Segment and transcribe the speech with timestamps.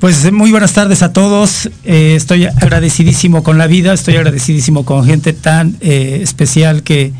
[0.00, 1.70] Pues muy buenas tardes a todos.
[1.84, 7.14] Eh, estoy agradecidísimo con la vida, estoy agradecidísimo con gente tan eh, especial que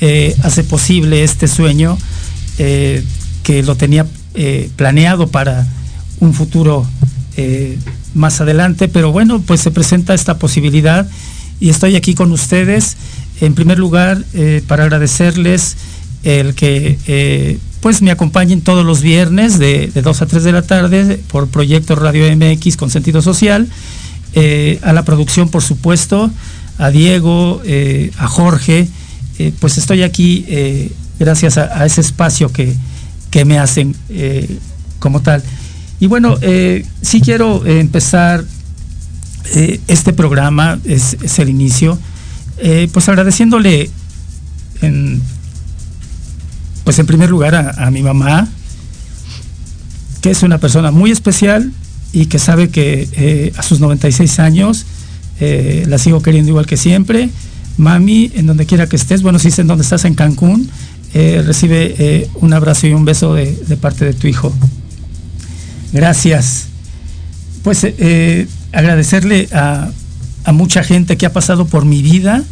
[0.00, 1.96] eh, hace posible este sueño
[2.58, 4.06] que lo tenía
[4.76, 5.66] planeado para
[6.18, 6.86] un futuro
[8.12, 11.08] más adelante, pero bueno, pues se presenta esta posibilidad
[11.58, 12.98] y estoy aquí con ustedes.
[13.40, 14.22] En primer lugar,
[14.66, 15.78] para agradecerles
[16.22, 21.20] el que pues me acompañen todos los viernes de, 2 a 3 de la tarde
[21.28, 23.68] por Proyecto Radio MX con sentido social,
[24.34, 26.30] eh, a la producción por supuesto,
[26.78, 28.86] a Diego, eh, a Jorge,
[29.38, 30.46] eh, pues estoy aquí
[31.18, 32.74] gracias a, ese espacio que,
[33.30, 33.94] que me hacen
[34.98, 35.42] como tal.
[36.00, 36.38] Y bueno,
[37.02, 38.44] sí quiero empezar
[39.86, 41.98] este programa, es, es el inicio,
[42.92, 43.90] pues agradeciéndole
[44.82, 45.22] en
[46.90, 48.48] pues en primer lugar a, mi mamá,
[50.22, 51.70] que es una persona muy especial
[52.12, 54.86] y que sabe que eh, a sus 96 años
[55.38, 57.30] eh, la sigo queriendo igual que siempre.
[57.76, 60.68] Mami, en donde quiera que estés, bueno, si es en donde estás en Cancún,
[61.14, 64.52] eh, recibe un abrazo y un beso de, parte de tu hijo.
[65.92, 66.66] Gracias.
[67.62, 67.86] Pues
[68.72, 69.92] agradecerle a,
[70.52, 72.42] mucha gente que ha pasado por mi vida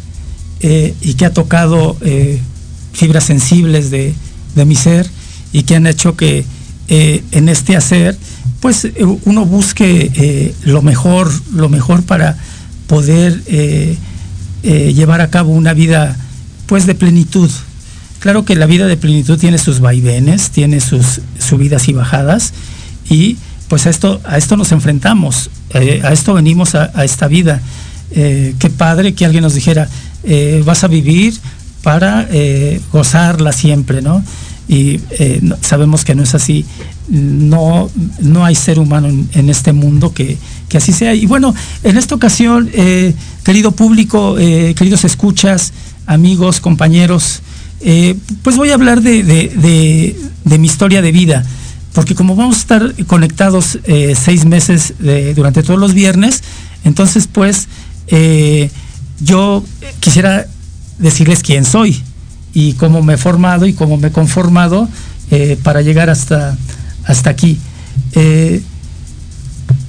[0.61, 1.97] y que ha tocado
[2.93, 4.13] fibras sensibles de,
[4.55, 5.09] mi ser
[5.51, 6.45] y que han hecho que
[6.87, 8.17] eh, en este hacer
[8.61, 8.93] pues eh,
[9.25, 12.35] uno busque eh, lo mejor, lo mejor para
[12.87, 13.43] poder
[14.63, 16.17] llevar a cabo una vida
[16.65, 17.49] pues de plenitud.
[18.17, 22.53] Claro que la vida de plenitud tiene sus vaivenes, tiene sus subidas y bajadas
[23.07, 23.37] y
[23.67, 27.61] pues a esto, a esto nos enfrentamos, a esto venimos a, esta vida.
[28.11, 29.87] qué padre que alguien nos dijera,
[30.65, 31.35] vas a vivir
[31.81, 34.23] para eh, gozarla siempre, ¿no?
[34.67, 36.65] Y eh, sabemos que no es así.
[37.07, 37.89] No,
[38.21, 40.37] no hay ser humano en, este mundo que,
[40.75, 41.15] así sea.
[41.15, 45.73] Y bueno, en esta ocasión, eh, querido público, queridos escuchas,
[46.05, 47.41] amigos, compañeros,
[48.43, 51.45] pues voy a hablar de, mi historia de vida
[51.93, 53.79] porque como vamos a estar conectados
[54.13, 54.93] seis meses
[55.35, 56.43] durante todos los viernes,
[56.83, 57.67] entonces pues
[59.19, 59.63] yo
[59.99, 60.45] quisiera
[60.99, 62.03] decirles quién soy
[62.53, 64.87] y cómo me he formado y cómo me he conformado
[65.31, 66.57] eh, para llegar hasta,
[67.05, 67.59] hasta aquí.
[68.13, 68.61] Eh,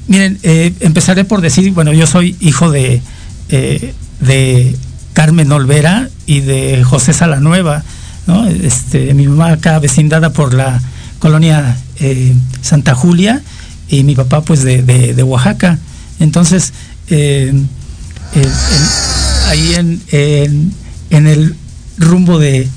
[0.06, 3.00] miren, eh, empezaré por decir, bueno, yo soy hijo de,
[3.48, 4.76] de
[5.12, 7.82] Carmen Olvera y de José Salanueva,
[8.26, 8.46] ¿no?
[8.46, 10.80] Este, mi mamá acá vecindada por la
[11.18, 11.76] colonia
[12.62, 13.42] Santa Julia
[13.88, 15.78] y mi papá pues de, Oaxaca.
[16.18, 16.72] Entonces,
[19.48, 20.72] ahí en
[21.26, 21.54] el
[21.98, 22.68] rumbo de,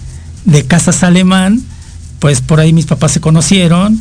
[0.67, 1.61] Casas Alemán,
[2.19, 3.99] pues por ahí mis papás se conocieron.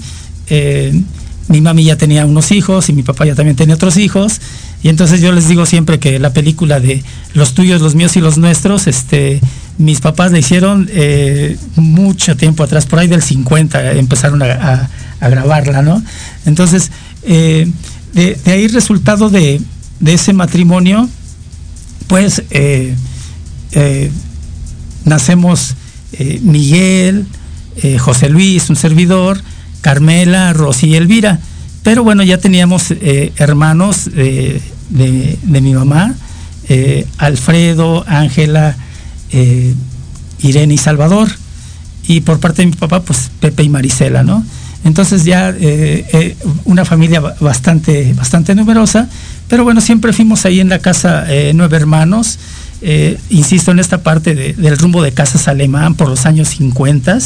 [0.49, 1.01] Eh,
[1.49, 4.41] mi mami ya tenía unos hijos y mi papá ya también tenía otros hijos.
[4.83, 8.21] Y entonces yo les digo siempre que la película de los tuyos, los míos y
[8.21, 9.41] los nuestros, este,
[9.79, 14.89] mis papás la hicieron eh, mucho tiempo atrás, por ahí del 50 empezaron a,
[15.21, 16.03] grabarla, ¿no?
[16.47, 16.91] Entonces,
[17.23, 17.71] eh,
[18.13, 19.61] de, ahí resultado de,
[20.01, 21.09] de ese matrimonio,
[22.09, 22.43] pues
[25.05, 25.75] nacemos
[26.13, 27.27] eh, Miguel,
[27.83, 29.41] eh, José Luis, un servidor,
[29.81, 31.41] Carmela, Rosy y Elvira.
[31.83, 32.93] Pero bueno, ya teníamos
[33.39, 34.61] hermanos de,
[35.45, 36.15] mi mamá,
[37.19, 38.77] Alfredo, Ángela,
[40.43, 41.29] Irene y Salvador.
[42.07, 44.45] Y por parte de mi papá, pues Pepe y Marisela, ¿no?
[44.85, 45.53] Entonces ya
[46.65, 49.09] una familia bastante, bastante numerosa,
[49.49, 52.39] pero bueno, siempre fuimos ahí en la casa nueve hermanos,
[52.83, 57.19] eh, insisto en esta parte del rumbo de Casas Alemán por los años 50,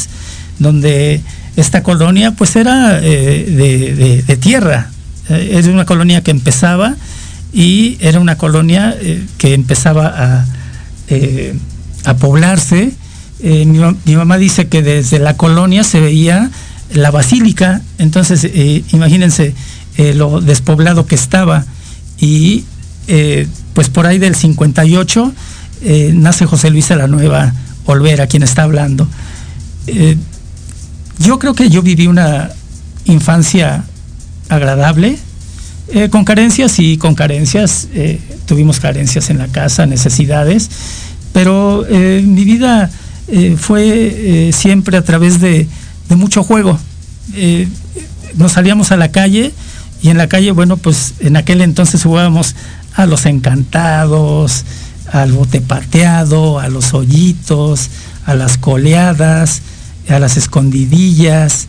[0.59, 1.21] donde
[1.57, 4.91] esta colonia pues era eh, de, tierra,
[5.29, 6.95] eh, es una colonia que empezaba
[7.51, 10.45] y era una colonia eh, que empezaba a,
[12.05, 12.91] a poblarse.
[13.41, 16.49] Mi, mi, mamá dice que desde la colonia se veía
[16.91, 18.47] la basílica, entonces
[18.91, 19.53] imagínense
[20.15, 21.65] lo despoblado que estaba.
[22.19, 22.65] Y
[23.77, 25.33] pues por ahí del 58
[26.15, 27.53] nace José Luis de la Nueva
[27.85, 29.07] Olvera, quien está hablando.
[31.19, 32.49] yo creo que yo viví una
[33.05, 33.83] infancia
[34.49, 35.19] agradable,
[35.89, 40.71] eh, con carencias y con carencias, eh, tuvimos carencias en la casa, necesidades,
[41.31, 42.89] pero eh, mi vida
[43.59, 45.67] fue siempre a través de,
[46.09, 46.79] mucho juego.
[48.37, 49.53] nos salíamos a la calle
[50.01, 52.55] y en la calle, bueno, pues en aquel entonces jugábamos
[52.97, 54.65] a los encantados,
[55.11, 57.89] al bote pateado, a los hoyitos,
[58.25, 59.61] a las coleadas,
[60.09, 61.67] a las escondidillas,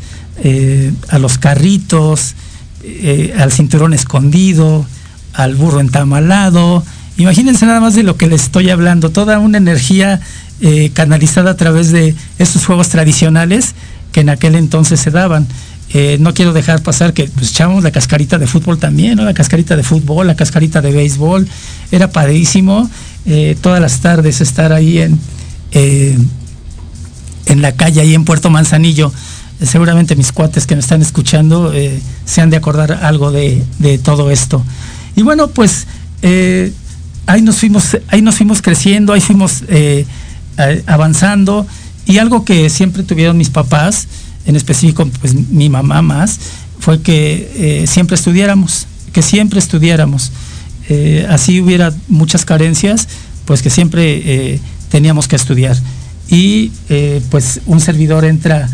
[1.08, 2.34] a los carritos,
[2.82, 4.86] eh, al cinturón escondido,
[5.34, 6.84] al burro entamalado.
[7.16, 10.20] Imagínense nada más de lo que les estoy hablando, toda una energía
[10.60, 13.74] eh, canalizada a través de estos juegos tradicionales
[14.12, 15.46] que en aquel entonces se daban.
[15.94, 19.24] Eh, no quiero dejar pasar que pues, echábamos la cascarita de fútbol también, ¿no?
[19.24, 21.48] la cascarita de fútbol, la cascarita de béisbol,
[21.90, 22.90] era padrísimo
[23.60, 25.18] todas las tardes estar ahí en,
[25.72, 29.12] en la calle, ahí en Puerto Manzanillo
[29.66, 33.64] seguramente mis cuates que me están escuchando eh, se han de acordar algo de,
[34.02, 34.64] todo esto.
[35.16, 35.86] Y bueno, pues
[36.22, 36.72] eh,
[37.26, 40.06] ahí, nos fuimos, ahí nos fuimos creciendo, ahí fuimos eh,
[40.86, 41.66] avanzando
[42.06, 44.06] y algo que siempre tuvieron mis papás,
[44.48, 46.40] en específico pues mi mamá más,
[46.80, 50.32] fue que siempre estudiáramos, que siempre estudiáramos.
[51.28, 53.06] así hubiera muchas carencias,
[53.44, 54.60] pues que siempre
[54.90, 55.76] teníamos que estudiar.
[56.28, 56.72] Y
[57.30, 58.68] pues un servidor entra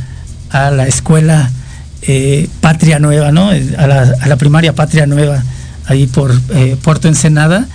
[0.50, 1.50] a la escuela
[2.06, 3.48] eh, Patria Nueva, ¿no?
[3.48, 5.42] A la, primaria Patria Nueva,
[5.86, 7.66] ahí por eh, Puerto Ensenada.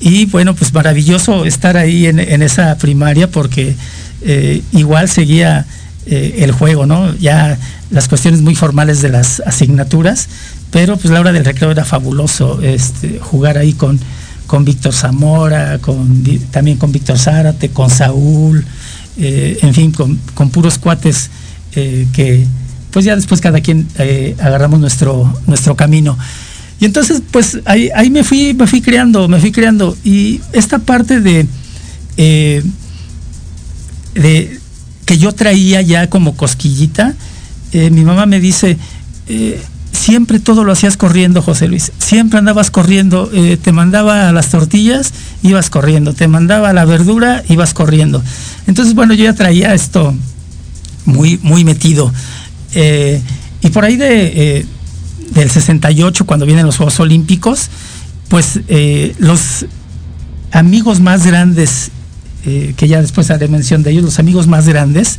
[0.00, 3.74] Y bueno, pues maravilloso estar ahí en, esa primaria porque
[4.22, 5.66] eh, igual seguía
[6.10, 7.14] el juego, ¿no?
[7.16, 7.58] Ya
[7.90, 10.28] las cuestiones muy formales de las asignaturas,
[10.70, 13.98] pero pues la hora del recreo era fabuloso, este, jugar ahí con,
[14.46, 18.64] con Víctor Zamora, con, también con Víctor Zárate, con Saúl,
[19.16, 21.30] en fin, con, con puros cuates
[21.74, 22.46] eh, que
[22.90, 26.16] pues ya después cada quien eh, agarramos nuestro, nuestro camino.
[26.80, 29.96] Y entonces, pues ahí, ahí, me fui, me fui creando, me fui creando.
[30.04, 31.46] Y esta parte de,
[32.16, 32.62] eh,
[34.14, 34.57] de
[35.08, 37.14] que yo traía ya como cosquillita,
[37.72, 38.76] mi mamá me dice,
[39.90, 41.92] siempre todo lo hacías corriendo, José Luis.
[41.98, 43.30] Siempre andabas corriendo.
[43.62, 46.12] te mandaba a las tortillas, ibas corriendo.
[46.12, 48.22] Te mandaba a la verdura, ibas corriendo.
[48.66, 50.14] Entonces, bueno, yo ya traía esto
[51.06, 52.12] muy, muy metido.
[52.74, 53.20] Eh,
[53.62, 54.66] y por ahí de, eh,
[55.30, 57.70] del 68, cuando vienen los Juegos Olímpicos,
[58.28, 59.66] pues eh, los
[60.52, 61.90] amigos más grandes,
[62.44, 65.18] que ya después haré mención de ellos, los amigos más grandes,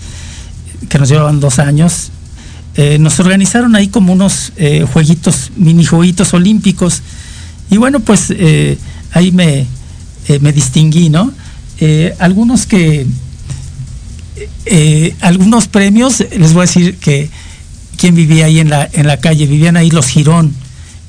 [0.87, 2.11] que nos llevaban dos años,
[2.99, 4.53] nos organizaron ahí como unos
[4.93, 7.01] jueguitos, mini jueguitos olímpicos.
[7.69, 8.33] Y bueno, pues
[9.11, 9.65] ahí me,
[10.39, 11.31] me distinguí, ¿no?
[12.19, 13.05] algunos que
[14.65, 17.29] eh, algunos premios, les voy a decir que
[17.97, 20.53] quien vivía ahí en la, en la calle, vivían ahí los Girón,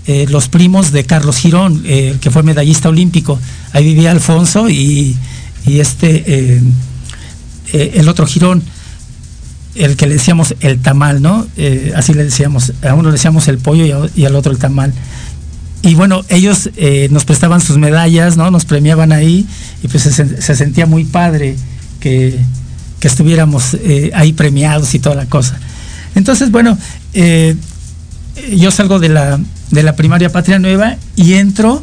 [0.06, 3.38] eh, los primos de Carlos Girón, eh, que fue medallista olímpico.
[3.72, 5.16] Ahí vivía Alfonso y,
[5.66, 6.60] este,
[7.72, 8.62] el otro Girón,
[9.74, 11.46] el que le decíamos el tamal, ¿no?
[11.94, 14.92] así le decíamos, a uno le decíamos el pollo y, al otro el tamal.
[15.82, 16.70] Y bueno, ellos
[17.10, 18.50] nos prestaban sus medallas, ¿no?
[18.50, 19.46] Nos premiaban ahí
[19.82, 21.56] y pues se sentía muy padre
[22.00, 22.38] que,
[23.00, 25.58] que estuviéramos eh, ahí premiados y toda la cosa.
[26.14, 26.78] Entonces, bueno,
[27.14, 27.56] eh,
[28.54, 29.40] yo salgo de la,
[29.70, 31.82] de la primaria Patria Nueva y entro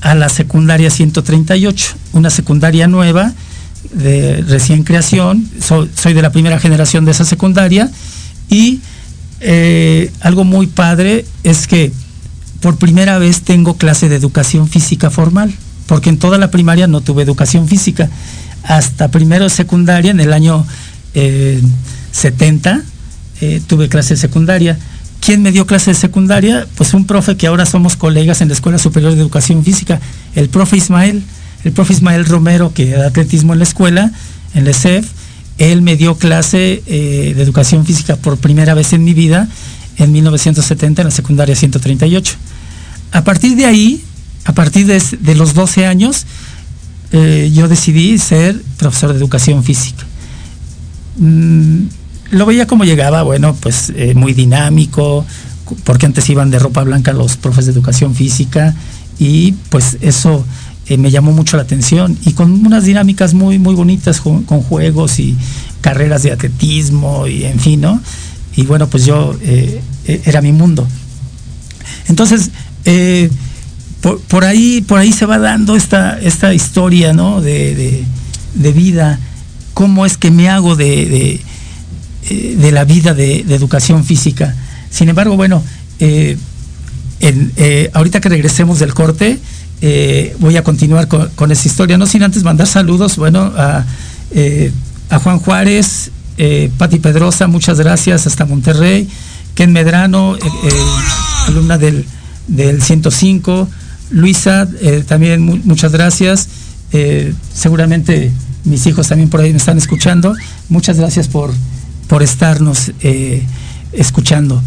[0.00, 3.32] a la secundaria 138, una secundaria nueva
[3.92, 7.90] de recién creación, soy de la primera generación de esa secundaria.
[8.48, 8.80] Y
[9.40, 11.92] eh, algo muy padre es que
[12.60, 15.54] por primera vez tengo clase de educación física formal,
[15.86, 18.08] porque en toda la primaria no tuve educación física.
[18.62, 20.66] Hasta primero secundaria, en el año
[21.12, 22.82] 70, eh,
[23.40, 24.78] eh, tuve clase secundaria.
[25.26, 26.68] ¿Quién me dio clase de secundaria?
[26.76, 30.00] Pues un profe que ahora somos colegas en la Escuela Superior de Educación Física,
[30.36, 31.20] el profe Ismael,
[31.64, 34.12] el profe Ismael Romero, que da atletismo en la escuela,
[34.54, 35.08] en la ESEF,
[35.58, 39.48] él me dio clase eh, de educación física por primera vez en mi vida
[39.96, 42.36] en 1970 en la secundaria 138.
[43.10, 44.04] A partir de ahí,
[44.44, 46.24] a partir de los 12 años,
[47.10, 50.04] eh, yo decidí ser profesor de educación física.
[51.16, 51.86] Mm,
[52.30, 55.24] lo veía como llegaba, bueno, pues eh, muy dinámico,
[55.84, 58.74] porque antes iban de ropa blanca los profes de educación física
[59.18, 60.44] y pues eso
[60.98, 65.36] me llamó mucho la atención y con unas dinámicas muy, muy bonitas con, juegos y
[65.80, 68.00] carreras de atletismo y en fin, ¿no?
[68.54, 69.36] Y bueno, pues yo
[70.06, 70.86] era mi mundo.
[72.06, 72.50] Entonces,
[74.28, 77.40] por, ahí, por ahí se va dando esta, esta historia, ¿no?
[77.40, 78.04] De,
[78.54, 79.18] vida,
[79.74, 81.40] cómo es que me hago de, de,
[82.72, 84.54] la vida de, educación física.
[84.90, 85.62] Sin embargo, bueno,
[86.00, 86.36] eh,
[87.20, 89.38] eh, ahorita que regresemos del corte,
[89.80, 93.84] eh, voy a continuar con, esa historia, no sin antes mandar saludos, bueno, a,
[95.10, 96.10] a Juan Juárez,
[96.78, 99.08] Pati Pedrosa, muchas gracias, hasta Monterrey,
[99.54, 100.36] Ken Medrano,
[101.46, 102.04] alumna del,
[102.48, 103.68] del 105,
[104.10, 104.68] Luisa,
[105.06, 106.48] también muchas gracias,
[107.54, 108.32] seguramente
[108.64, 110.34] mis hijos también por ahí me están escuchando,
[110.68, 111.52] muchas gracias por,
[112.08, 112.92] por estarnos
[113.92, 114.62] escuchando.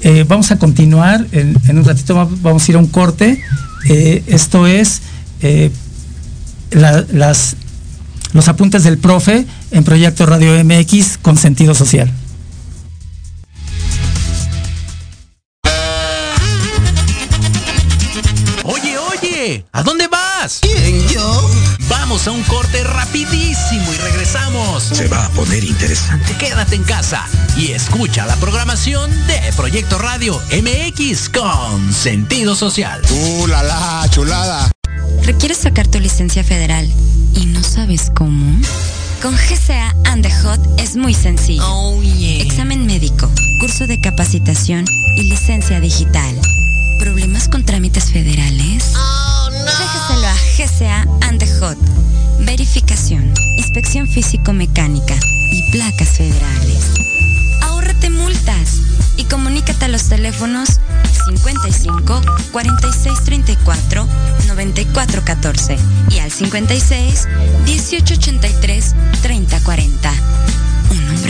[0.00, 3.42] Eh, vamos a continuar, en, un ratito vamos a ir a un corte.
[3.88, 5.02] Eh, esto es
[5.42, 5.70] eh,
[6.70, 7.56] las,
[8.32, 12.12] los apuntes del profe en Proyecto Radio MX con sentido social.
[18.64, 20.27] Oye, oye, ¿a dónde vas?
[20.60, 21.50] ¿Quién, yo?
[21.88, 24.84] Vamos a un corte rapidísimo y regresamos.
[24.84, 26.32] Se va a poner interesante.
[26.36, 27.26] Quédate en casa
[27.56, 33.02] y escucha la programación de Proyecto Radio MX con sentido social.
[33.10, 34.70] ¡Uh, la, la chulada!
[35.24, 36.88] ¿Requieres sacar tu licencia federal
[37.34, 38.60] y no sabes cómo?
[39.20, 41.64] Con GCA and the Hot es muy sencillo.
[41.66, 42.44] Oh, yeah.
[42.44, 43.28] Examen médico,
[43.60, 44.84] curso de capacitación
[45.16, 46.40] y licencia digital.
[47.00, 48.92] ¿Problemas con trámites federales?
[48.96, 49.17] Oh,
[50.58, 51.78] GCA and the Hot.
[52.40, 55.14] Verificación, inspección físico-mecánica
[55.52, 56.94] y placas federales.
[57.62, 58.80] Ahórrate multas
[59.16, 60.80] y comunícate a los teléfonos
[61.26, 64.08] 55 46 34
[64.48, 65.76] 94 14
[66.10, 67.28] y al 56
[67.64, 70.12] 18 83 30 40.
[70.90, 71.27] Un hombre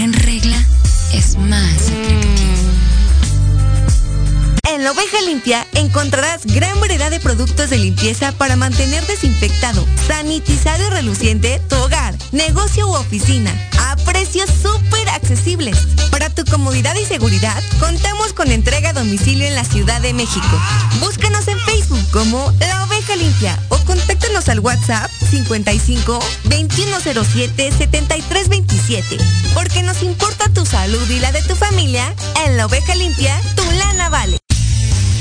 [4.90, 11.60] oveja limpia encontrarás gran variedad de productos de limpieza para mantener desinfectado, sanitizado y reluciente
[11.68, 15.76] tu hogar, negocio u oficina, a precios súper accesibles.
[16.10, 20.60] Para tu comodidad y seguridad, contamos con entrega a domicilio en la Ciudad de México.
[21.00, 29.18] Búscanos en Facebook como La Oveja Limpia o contáctanos al WhatsApp 55 2107 7327.
[29.54, 32.14] Porque nos importa tu salud y la de tu familia,
[32.46, 34.38] en La Oveja Limpia, tu lana vale.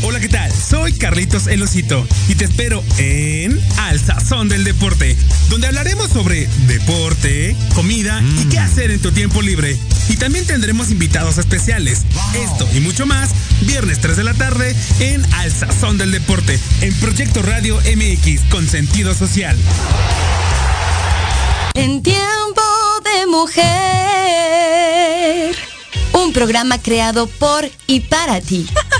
[0.09, 0.49] Hola, ¿qué tal?
[0.53, 5.17] Soy Carlitos El Osito y te espero en Al Sazón del Deporte,
[5.49, 9.77] donde hablaremos sobre deporte, comida y qué hacer en tu tiempo libre.
[10.07, 12.05] Y también tendremos invitados especiales.
[12.33, 13.31] Esto y mucho más,
[13.63, 18.65] viernes 3 de la tarde en Al Sazón del Deporte, en Proyecto Radio MX con
[18.65, 19.57] sentido social.
[21.73, 22.61] En tiempo
[23.03, 23.67] de mujer
[26.13, 28.65] un programa creado por y para ti.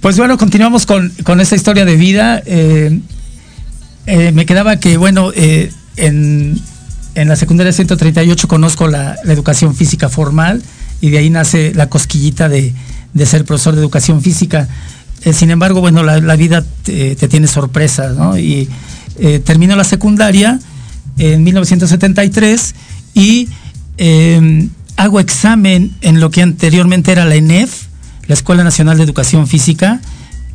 [0.00, 2.40] Pues bueno, continuamos con, con esta historia de vida.
[2.46, 3.00] Eh,
[4.06, 6.60] eh, me quedaba que, bueno, eh, en,
[7.16, 10.62] la secundaria 138 conozco la, educación física formal
[11.00, 12.72] y de ahí nace la cosquillita de,
[13.26, 14.68] ser profesor de educación física.
[15.32, 18.38] sin embargo, bueno, la, vida te, tiene sorpresas, ¿no?
[18.38, 18.68] Y
[19.44, 20.60] termino la secundaria
[21.18, 22.74] en 1973
[23.14, 23.48] y
[24.96, 27.87] hago examen en lo que anteriormente era la ENEF,
[28.28, 30.00] la Escuela Nacional de Educación Física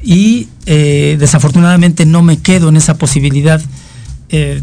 [0.04, 3.62] y eh, desafortunadamente no me quedo en esa posibilidad.
[4.30, 4.62] Eh,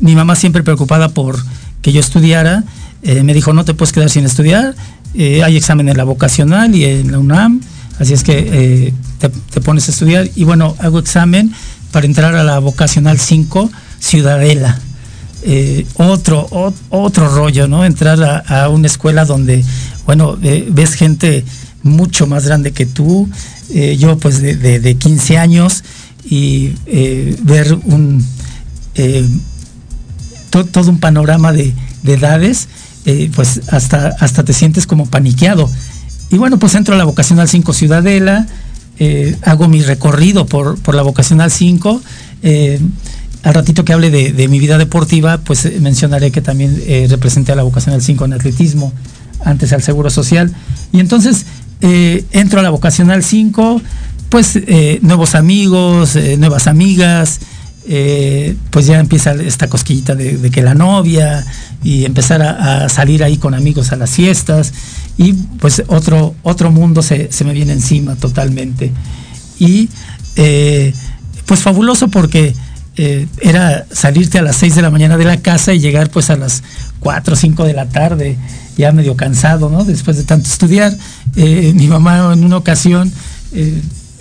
[0.00, 1.38] mi mamá siempre preocupada por
[1.80, 2.64] que yo estudiara,
[3.02, 4.74] eh, me dijo, no te puedes quedar sin estudiar,
[5.16, 7.60] hay examen en la vocacional y en la UNAM,
[8.00, 11.52] así es que te, pones a estudiar y bueno, hago examen
[11.92, 13.70] para entrar a la vocacional 5,
[14.00, 14.80] Ciudadela.
[15.94, 17.84] otro, otro rollo, ¿no?
[17.84, 19.64] Entrar a, a, una escuela donde,
[20.04, 21.44] bueno, ves gente
[21.84, 23.28] mucho más grande que tú,
[23.70, 25.84] eh, yo pues de, 15 años
[26.24, 28.26] y eh, ver un
[28.96, 29.28] eh,
[30.50, 31.72] todo un panorama de,
[32.04, 32.68] edades,
[33.34, 35.70] pues hasta, hasta te sientes como paniqueado.
[36.30, 38.46] y bueno, pues entro a la vocacional 5 Ciudadela,
[39.00, 42.00] eh, hago mi recorrido por, por la vocacional 5.
[42.42, 42.80] Eh,
[43.42, 47.56] al ratito que hable de, mi vida deportiva, pues eh, mencionaré que también representé a
[47.56, 48.92] la vocacional 5 en atletismo,
[49.44, 50.54] antes al Seguro Social.
[50.92, 51.44] Y entonces
[51.90, 53.82] entro a la vocacional 5,
[54.30, 54.58] pues
[55.02, 57.40] nuevos amigos, nuevas amigas,
[58.70, 61.44] pues ya empieza esta cosquillita de, que la novia
[61.82, 64.72] y empezar a, salir ahí con amigos a las fiestas
[65.16, 68.90] y pues otro, otro mundo se, me viene encima totalmente.
[69.58, 69.88] Y
[70.36, 70.92] eh,
[71.46, 72.54] pues fabuloso porque
[72.96, 76.30] eh, era salirte a las 6 de la mañana de la casa y llegar pues
[76.30, 76.62] a las
[77.00, 78.36] 4 o 5 de la tarde,
[78.76, 79.84] ya medio cansado, ¿no?
[79.84, 80.96] Después de tanto estudiar.
[81.36, 83.12] Eh, mi mamá en una ocasión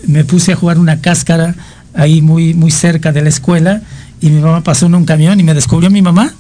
[0.08, 1.56] me puse a jugar una cáscara
[1.96, 3.82] ahí muy, muy cerca de la escuela
[4.22, 6.34] y mi mamá pasó en un camión y me descubrió mi mamá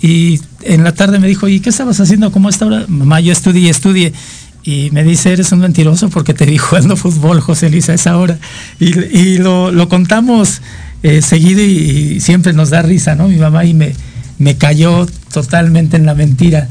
[0.00, 2.84] y en la tarde me dijo, ¿y qué estabas haciendo como esta hora?
[2.88, 4.12] Mamá, yo estudié, estudié.
[4.62, 8.18] Y me dice, eres un mentiroso porque te vi jugando fútbol, José Luis, a esa
[8.18, 8.38] hora.
[8.78, 10.60] Y, lo, contamos
[11.02, 13.28] eh, seguido y, siempre nos da risa, ¿no?
[13.28, 13.94] Mi mamá y me,
[14.38, 16.68] me cayó totalmente en la mentira.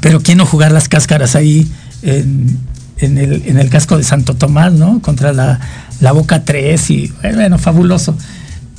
[0.00, 1.68] Pero quién no jugar las cáscaras ahí
[2.02, 2.58] en,
[2.98, 5.00] el, casco de Santo Tomás, ¿no?
[5.00, 5.60] Contra la,
[6.00, 8.16] la Boca 3 y bueno, fabuloso.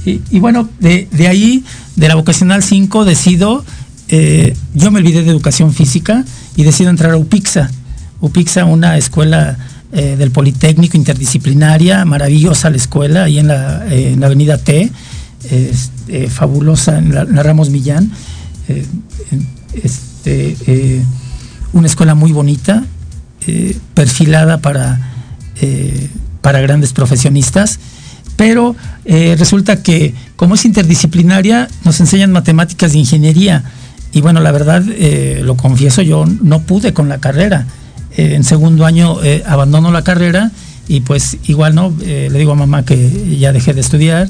[0.03, 1.63] Y, bueno, de, ahí,
[1.95, 3.63] de la vocacional 5, decido,
[4.09, 7.69] eh, yo me olvidé de educación física y decido entrar a UPIXA.
[8.19, 9.59] UPIXA, una escuela
[9.93, 14.91] eh, del Politécnico interdisciplinaria, maravillosa la escuela, ahí en la, eh, avenida T,
[16.29, 18.11] fabulosa, en la, Ramos Millán.
[19.83, 21.03] Este,
[21.73, 22.85] una escuela muy bonita,
[23.93, 24.99] perfilada para,
[26.41, 27.79] para grandes profesionistas
[28.41, 28.75] pero
[29.05, 33.63] eh, resulta que como es interdisciplinaria, nos enseñan matemáticas de ingeniería.
[34.13, 37.67] Y bueno, la verdad, eh, lo confieso, yo no pude con la carrera.
[38.17, 40.49] Eh, en segundo año abandono la carrera
[40.87, 44.27] y pues igual no, le digo a mamá que ya dejé de estudiar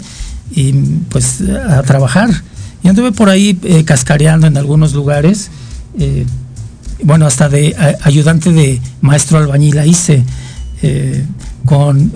[0.54, 0.74] y
[1.08, 2.30] pues a trabajar.
[2.84, 5.52] Y anduve por ahí cascareando en algunos lugares.
[7.04, 10.24] Bueno, hasta de ayudante de maestro albañil hice
[11.66, 12.12] con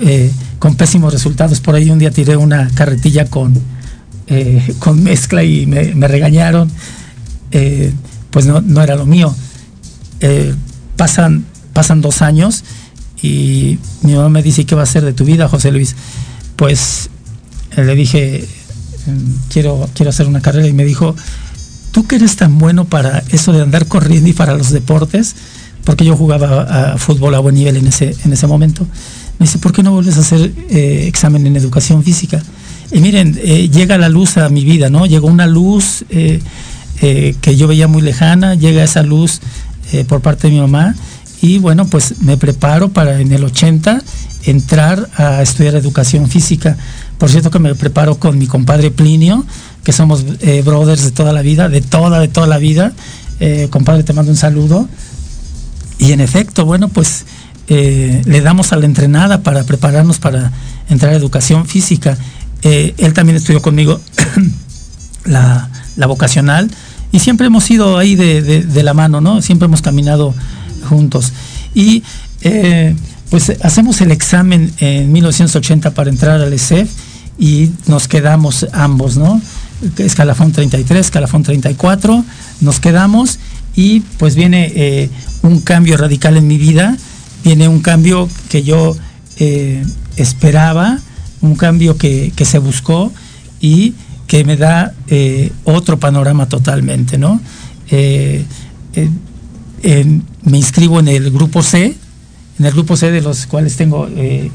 [0.66, 1.60] con pésimos resultados.
[1.60, 3.54] Por ahí un día tiré una carretilla con,
[4.26, 6.72] eh, con mezcla y me, regañaron.
[7.52, 7.94] Eh,
[8.32, 9.32] pues no, era lo mío.
[10.22, 10.56] Eh,
[10.98, 12.64] pasan, pasan dos años
[13.22, 15.96] y mi mamá me dice, ¿qué va a ser de tu vida, José Luis?
[16.56, 17.12] Pues
[17.78, 18.44] le dije,
[19.06, 21.16] mm, quiero, quiero hacer una carrera y me dijo,
[21.96, 25.34] tú que eres tan bueno para eso de andar corriendo y para los deportes,
[25.86, 28.86] porque yo jugaba a fútbol a buen nivel en ese, en ese momento.
[29.40, 32.44] Me dice, ¿por qué no vuelves a hacer eh, examen en educación física?
[32.92, 35.06] Y miren, eh, llega la luz a mi vida, ¿no?
[35.06, 36.42] Llegó una luz eh,
[37.00, 39.40] que yo veía muy lejana, llega esa luz
[40.10, 40.96] por parte de mi mamá
[41.42, 44.02] y bueno, pues me preparo para en el 80
[44.44, 46.76] entrar a estudiar educación física.
[47.18, 49.46] Por cierto que me preparo con mi compadre Plinio,
[49.84, 50.26] que somos
[50.64, 52.94] brothers de toda la vida, de toda, de toda la vida.
[53.70, 54.88] compadre, te mando un saludo.
[55.98, 57.26] Y en efecto, bueno, pues
[57.68, 60.52] eh, le damos a la entrenada para prepararnos para
[60.90, 62.18] entrar a educación física.
[62.62, 64.00] Eh, él también estudió conmigo
[65.26, 65.70] la,
[66.08, 66.70] vocacional
[67.12, 69.42] y siempre hemos ido ahí de, la mano, ¿no?
[69.42, 70.36] Siempre hemos caminado
[70.88, 71.34] juntos.
[71.74, 72.04] Y
[72.42, 72.96] eh,
[73.30, 76.90] pues hacemos el examen en 1980 para entrar al ESEF
[77.38, 79.42] y nos quedamos ambos, ¿no?
[79.98, 82.24] Escalafón 33, escalafón 34,
[82.62, 83.40] nos quedamos
[83.76, 85.10] y pues viene
[85.42, 86.98] un cambio radical en mi vida
[87.46, 88.98] viene un cambio que yo
[89.38, 89.86] eh,
[90.18, 91.00] esperaba,
[91.42, 93.14] un cambio que, se buscó
[93.62, 93.94] y
[94.26, 97.40] que me da eh, otro panorama totalmente, ¿no?
[97.92, 98.44] Eh,
[100.44, 101.96] me inscribo en el grupo C,
[102.60, 104.08] en el grupo C de los cuales tengo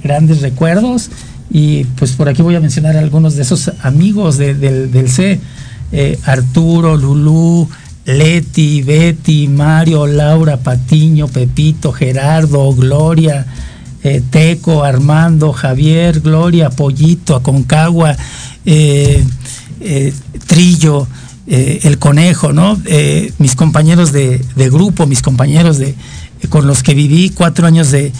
[0.02, 1.10] grandes recuerdos
[1.50, 5.40] y pues por aquí voy a mencionar algunos de esos amigos del, C,
[6.24, 7.68] Arturo, Lulú,
[8.04, 13.46] Leti, Betty, Mario, Laura, Patiño, Pepito, Gerardo, Gloria,
[14.02, 18.16] eh, Teco, Armando, Javier, Gloria, Pollito, Aconcagua,
[18.64, 19.22] eh,
[19.80, 20.12] eh,
[20.46, 21.06] Trillo,
[21.46, 22.80] El Conejo, ¿no?
[23.38, 25.96] mis compañeros de, grupo, mis compañeros de,
[26.48, 28.12] con los que viví cuatro años de,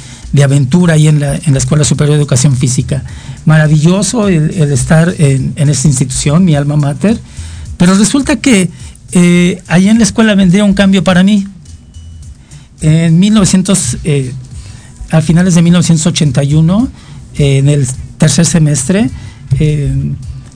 [0.42, 3.02] aventura ahí en la, Escuela Superior de Educación Física.
[3.46, 7.18] Maravilloso el, estar en, en esta institución, mi alma mater,
[7.76, 8.70] pero resulta que
[9.12, 11.46] eh, ahí en la escuela vendría un cambio para mí.
[12.80, 14.32] En 1900, eh,
[15.10, 16.88] a finales de 1981,
[17.36, 17.86] eh, en el
[18.18, 19.10] tercer semestre,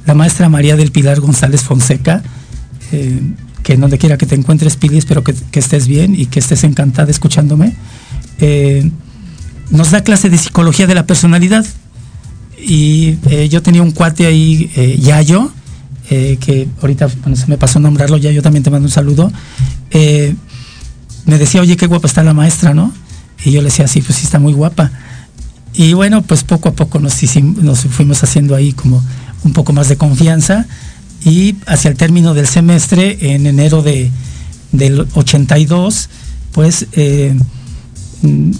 [0.06, 2.22] la maestra María del Pilar González Fonseca,
[3.64, 7.10] que donde quiera que te encuentres, Pili, espero que, estés bien y que estés encantada
[7.10, 7.74] escuchándome,
[9.70, 11.66] nos da clase de psicología de la personalidad.
[12.56, 13.16] Y
[13.48, 15.50] yo tenía un cuate ahí, Yayo,
[16.08, 19.32] que ahorita se me pasó nombrarlo, ya yo también te mando un saludo.
[19.90, 22.92] me decía, oye, qué guapa está la maestra, ¿no?
[23.44, 24.92] Y yo le decía, sí, pues sí está muy guapa.
[25.72, 27.18] Y bueno, pues poco a poco nos,
[27.62, 29.02] nos fuimos haciendo ahí como
[29.42, 30.66] un poco más de confianza
[31.24, 34.10] y hacia el término del semestre, en enero de,
[34.72, 36.10] del 82,
[36.52, 37.34] pues eh,
[38.22, 38.50] mm,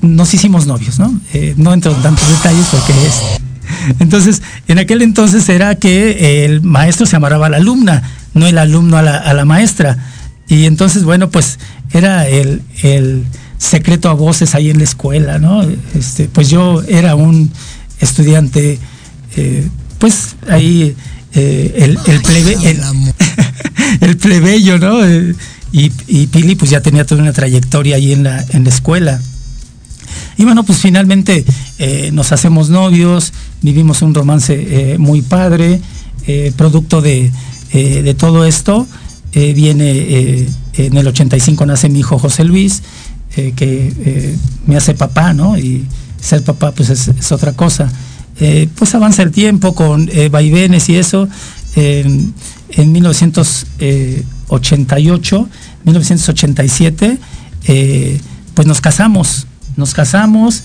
[0.00, 1.20] nos hicimos novios, ¿no?
[1.34, 3.14] Eh, no entro en tantos detalles porque es...
[3.98, 8.58] Entonces, en aquel entonces era que el maestro se amarraba a la alumna, no el
[8.58, 9.96] alumno a la, maestra.
[10.48, 11.58] Y entonces, bueno, pues
[11.92, 13.24] era el, el
[13.58, 15.62] secreto a voces ahí en la escuela, ¿no?
[15.94, 17.50] Este, pues yo era un
[18.00, 18.78] estudiante,
[19.36, 20.96] eh, pues ahí
[21.36, 21.98] eh, el,
[24.00, 25.04] el, plebeyo, ¿no?
[25.04, 25.34] Eh,
[25.72, 25.90] y,
[26.26, 29.20] Pili pues ya tenía toda una trayectoria ahí en la, en la escuela.
[30.38, 31.44] Y bueno, pues finalmente
[32.12, 35.80] nos hacemos novios, vivimos un romance muy padre,
[36.56, 37.30] producto de,
[37.72, 38.86] de, todo esto.
[39.32, 42.82] viene en el 85 nace mi hijo José Luis,
[43.36, 45.58] eh, que eh, me hace papá, ¿no?
[45.58, 45.84] Y
[46.20, 47.90] ser papá pues es, otra cosa.
[48.38, 51.28] Eh, pues avanza el tiempo con vaivenes y eso.
[51.74, 52.34] en
[52.76, 55.48] 1988,
[55.84, 57.18] 1987,
[58.54, 59.46] pues nos casamos,
[59.76, 60.62] nos casamos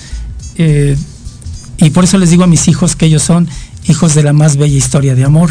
[1.81, 3.47] y por eso les digo a mis hijos que ellos son
[3.87, 5.49] hijos de la más bella historia de amor,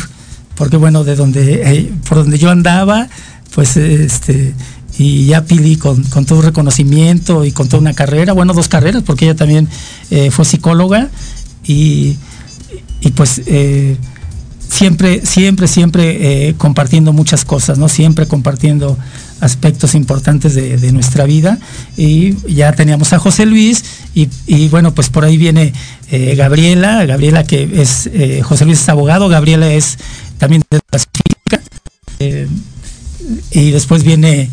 [0.54, 3.08] porque bueno, de donde, por donde yo andaba,
[3.52, 4.54] pues este,
[4.96, 9.24] y ya Pili con, todo reconocimiento y con toda una carrera, bueno, dos carreras, porque
[9.24, 9.68] ella también
[10.10, 11.10] eh, fue psicóloga
[11.64, 12.16] y,
[13.14, 13.96] pues eh,
[14.68, 17.88] siempre, siempre, siempre eh, compartiendo muchas cosas, ¿no?
[17.88, 18.98] Siempre compartiendo
[19.40, 21.58] aspectos importantes de, nuestra vida
[21.96, 25.72] y ya teníamos a José Luis y, bueno, pues por ahí viene
[26.36, 28.10] Gabriela, Gabriela que es,
[28.44, 29.98] José Luis es abogado, Gabriela es
[30.38, 31.62] también de la física
[33.50, 34.50] y después viene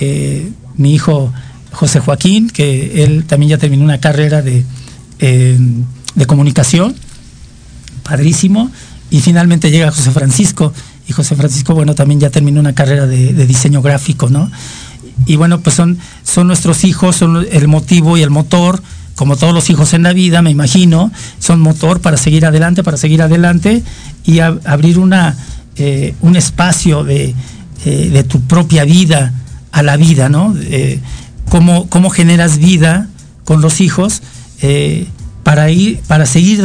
[0.00, 1.32] eh, mi hijo
[1.72, 4.64] José Joaquín, que él también ya terminó una carrera de,
[5.18, 5.58] eh,
[6.14, 6.94] de comunicación,
[8.02, 8.70] padrísimo,
[9.10, 10.72] y finalmente llega José Francisco,
[11.08, 14.50] y José Francisco, bueno, también ya terminó una carrera de, diseño gráfico, ¿no?
[15.26, 18.82] Y bueno, pues son, son nuestros hijos, son el motivo y el motor,
[19.16, 22.96] como todos los hijos en la vida, me imagino, son motor para seguir adelante, para
[22.96, 23.82] seguir adelante
[24.24, 25.36] y abrir una,
[25.76, 27.34] eh, un espacio de,
[27.84, 29.34] de tu propia vida,
[29.72, 30.54] a la vida, ¿no?
[30.58, 31.00] Eh,
[31.48, 33.08] cómo, generas vida
[33.44, 34.22] con los hijos
[34.62, 35.06] eh,
[35.50, 36.62] para, ir, para seguir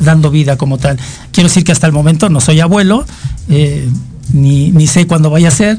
[0.00, 0.98] dando vida como tal.
[1.30, 3.06] Quiero decir que hasta el momento no soy abuelo,
[3.48, 3.88] eh,
[4.32, 5.78] ni, sé cuándo vaya a ser,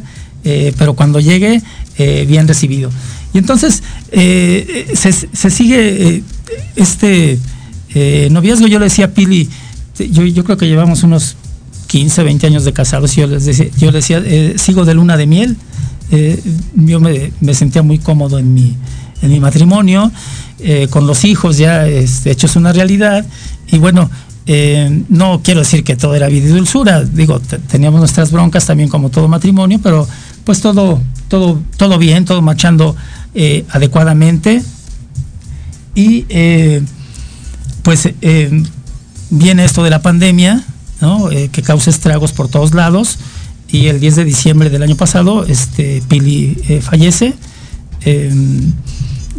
[0.77, 1.61] pero cuando llegue,
[1.97, 2.89] bien recibido.
[3.33, 6.23] Y entonces se, sigue
[6.77, 7.37] este
[8.31, 9.49] noviazgo, yo le decía a Pili,
[9.97, 11.35] yo, yo creo que llevamos unos
[11.87, 14.23] 15, 20 años de casados y yo les decía, yo les decía
[14.57, 15.57] sigo de luna de miel,
[16.09, 16.41] eh,
[16.75, 18.75] yo me, sentía muy cómodo en mi,
[19.21, 20.11] en mi matrimonio,
[20.59, 23.25] eh, con los hijos ya este, hechos una realidad.
[23.67, 24.09] Y bueno,
[24.45, 28.89] eh, no quiero decir que todo era vida y dulzura, digo, teníamos nuestras broncas también
[28.89, 30.07] como todo matrimonio, pero
[30.43, 32.95] pues todo, todo, todo bien, todo marchando
[33.69, 34.63] adecuadamente.
[35.93, 36.25] Y
[37.83, 38.09] pues
[39.29, 40.63] viene esto de la pandemia,
[41.51, 43.19] que causa estragos por todos lados
[43.69, 47.33] y el 10 de diciembre del año pasado este, Pili eh, fallece.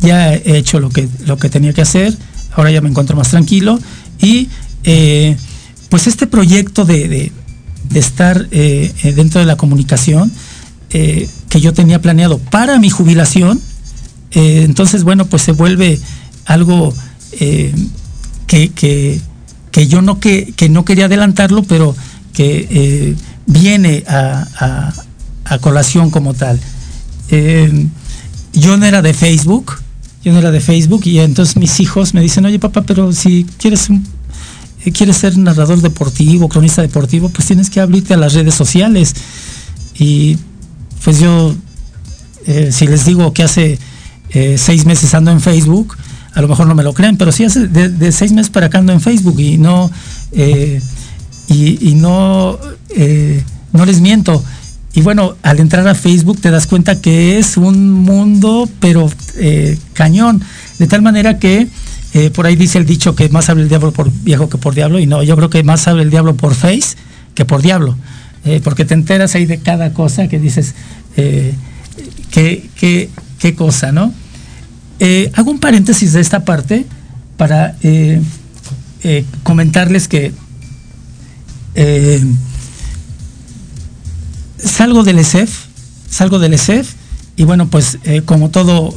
[0.00, 2.16] Ya he hecho lo que, lo que tenía que hacer,
[2.54, 3.78] ahora ya me encuentro más tranquilo
[4.20, 4.48] y
[4.84, 5.36] eh,
[5.88, 7.32] pues este proyecto de,
[7.94, 10.30] estar eh, dentro de la comunicación
[10.90, 13.60] que yo tenía planeado para mi jubilación,
[14.30, 16.00] entonces bueno, pues se vuelve
[16.46, 16.94] algo
[18.46, 19.20] que,
[19.70, 21.94] que, yo no, que, que no quería adelantarlo, pero
[22.32, 23.14] que
[23.48, 24.92] viene a,
[25.60, 26.60] colación como tal.
[27.30, 27.86] Eh,
[28.52, 29.80] yo no era de Facebook,
[30.32, 33.88] no era de Facebook y entonces mis hijos me dicen, oye papá, pero si quieres,
[34.84, 39.14] eh, quieres ser narrador deportivo, cronista deportivo, pues tienes que abrirte a las redes sociales.
[39.98, 40.38] Y
[41.04, 41.54] pues yo,
[42.46, 43.78] eh, si les digo que hace
[44.56, 45.96] seis meses ando en Facebook,
[46.34, 48.78] a lo mejor no me lo creen, pero sí hace de, seis meses para acá
[48.78, 49.90] ando en Facebook y no
[51.48, 52.58] y, no,
[52.90, 54.42] eh, no les miento.
[54.98, 59.78] Y bueno, al entrar a Facebook te das cuenta que es un mundo, pero eh,
[59.92, 60.42] cañón.
[60.80, 61.68] De tal manera que
[62.14, 64.74] eh, por ahí dice el dicho que más habla el diablo por viejo que por
[64.74, 64.98] diablo.
[64.98, 66.96] Y no, yo creo que más habla el diablo por Face
[67.36, 67.96] que por diablo.
[68.64, 70.74] porque te enteras ahí de cada cosa que dices,
[71.14, 73.08] qué, qué,
[73.38, 74.12] qué cosa, ¿no?
[75.36, 76.86] hago un paréntesis de esta parte
[77.36, 77.76] para
[79.44, 80.32] comentarles que
[84.58, 85.66] salgo del ESEF,
[86.10, 86.94] salgo del ESEF
[87.36, 88.94] y bueno, pues como todo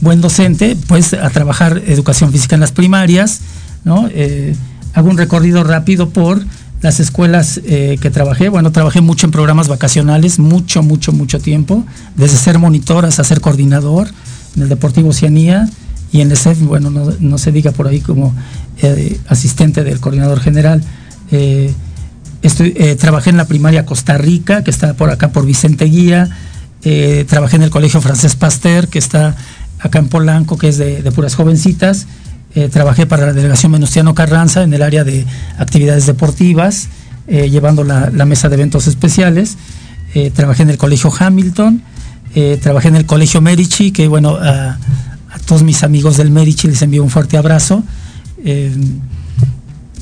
[0.00, 3.40] buen docente, pues a trabajar educación física en las primarias,
[3.84, 4.08] ¿no?
[4.12, 4.54] Eh,
[4.94, 6.44] hago un recorrido rápido por
[6.80, 8.48] las escuelas eh, que trabajé.
[8.48, 11.84] Bueno, trabajé mucho en programas vacacionales, mucho, mucho, mucho tiempo,
[12.16, 14.08] desde ser monitor hasta ser coordinador
[14.56, 15.68] en el Deportivo Oceanía
[16.12, 18.34] y en el CEF, bueno, no, se diga por ahí como
[18.80, 20.82] eh, asistente del coordinador general.
[22.98, 26.28] Trabajé en la primaria Costa Rica, que está por acá por Vicente Guía.
[27.26, 29.36] trabajé en el Colegio Francés Pasteur, que está
[29.80, 32.06] acá en Polanco, que es de, puras jovencitas.
[32.54, 35.26] Eh, trabajé para la delegación Venustiano Carranza en el área de
[35.58, 36.88] actividades deportivas,
[37.26, 39.56] eh, llevando la, mesa de eventos especiales.
[40.14, 41.82] Eh, trabajé en el colegio Hamilton,
[42.62, 44.78] trabajé en el colegio Merici, que bueno, a,
[45.46, 47.82] todos mis amigos del Merici les envío un fuerte abrazo.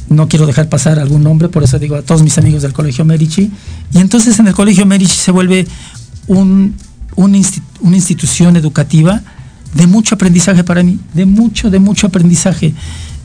[0.09, 3.05] No quiero dejar pasar algún nombre, por eso digo a todos mis amigos del colegio
[3.05, 3.51] Merici.
[3.93, 5.67] Y entonces en el colegio Merici se vuelve
[6.27, 6.75] un,
[7.17, 7.37] una
[7.97, 9.23] institución educativa
[9.75, 12.73] de mucho aprendizaje para mí, de mucho, de mucho aprendizaje,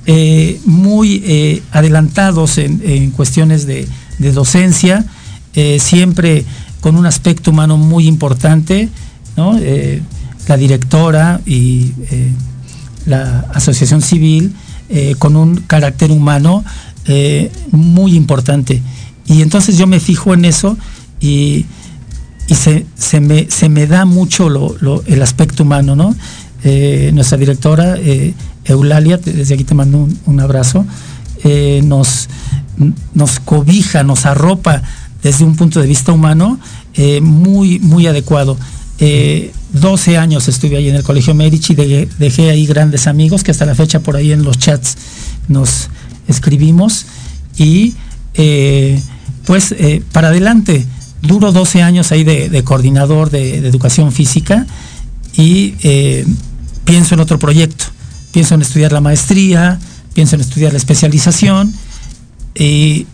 [0.05, 3.87] eh, muy eh, adelantados en, cuestiones de,
[4.33, 5.05] docencia,
[5.53, 6.45] eh, siempre
[6.81, 8.89] con un aspecto humano muy importante,
[10.47, 11.93] la directora y
[13.05, 14.53] la asociación civil
[15.19, 16.63] con un carácter humano
[17.71, 18.81] muy importante.
[19.25, 20.77] Y entonces yo me fijo en eso
[21.19, 21.65] y,
[22.47, 24.49] se, me, da mucho
[25.05, 26.15] el aspecto humano, ¿no?
[26.63, 28.33] Eh, nuestra directora eh,
[28.65, 30.85] Eulalia, desde aquí te mando un, abrazo,
[31.43, 32.27] eh, nos,
[33.13, 34.81] nos cobija, nos arropa
[35.23, 36.59] desde un punto de vista humano
[37.21, 38.57] muy, muy adecuado.
[39.01, 43.73] 12 años estuve ahí en el Colegio Medici, dejé ahí grandes amigos que hasta la
[43.73, 44.95] fecha por ahí en los chats
[45.47, 45.89] nos
[46.27, 47.07] escribimos.
[47.57, 47.95] Y
[49.45, 49.75] pues
[50.11, 50.85] para adelante,
[51.23, 54.67] duro 12 años ahí de, coordinador de, educación física
[55.35, 55.73] y
[56.85, 57.85] pienso en otro proyecto,
[58.31, 59.79] pienso en estudiar la maestría,
[60.13, 61.73] pienso en estudiar la especialización
[62.53, 63.07] y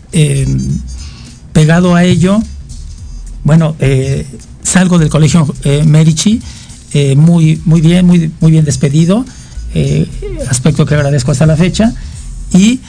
[1.58, 2.40] pegado a ello,
[3.42, 4.26] bueno, eh,
[4.68, 5.84] salgo del colegio eh,
[6.94, 9.24] eh, muy, muy bien, muy, muy bien despedido,
[10.48, 11.92] aspecto que agradezco hasta la fecha,
[12.52, 12.80] y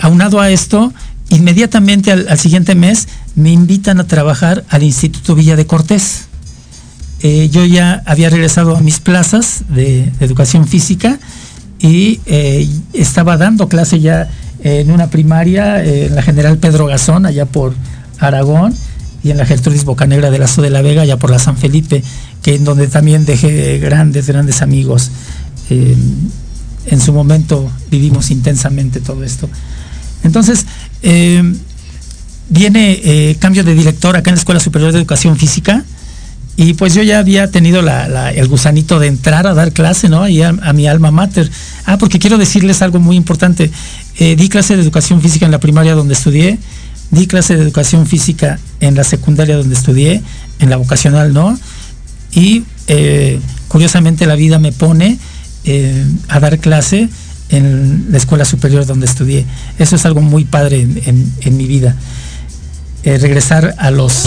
[0.00, 0.92] aunado a esto,
[1.30, 6.28] inmediatamente al siguiente mes me invitan a trabajar al Instituto Villa de Cortés.
[7.20, 11.18] Eh, yo ya había regresado a mis plazas de, educación física
[11.80, 14.28] y eh, estaba dando clase ya
[14.62, 17.74] en una primaria, eh, en la General Pedro Gazón, allá por
[18.18, 18.74] Aragón,
[19.22, 22.02] y en la Gertrudis Bocanegra de Lazo de la Vega, allá por la San Felipe,
[22.42, 25.10] que en donde también dejé grandes, grandes amigos.
[25.70, 29.48] en su momento vivimos intensamente todo esto.
[30.24, 30.66] Entonces,
[32.48, 35.84] viene cambio de director acá en la Escuela Superior de Educación Física
[36.60, 40.24] y pues yo ya había tenido el gusanito de entrar a dar clase, ¿no?
[40.24, 41.48] Ahí a, mi alma mater.
[41.84, 43.70] Ah, porque quiero decirles algo muy importante.
[44.16, 46.58] Eh, di clase de educación física en la primaria donde estudié,
[47.10, 50.22] di clase de educación física en la secundaria donde estudié,
[50.58, 51.58] en la vocacional, ¿no?
[52.32, 55.18] Y eh, curiosamente la vida me pone
[55.64, 57.08] eh, a dar clase
[57.48, 59.46] en la escuela superior donde estudié.
[59.78, 61.96] Eso es algo muy padre en mi vida.
[63.04, 64.26] regresar a los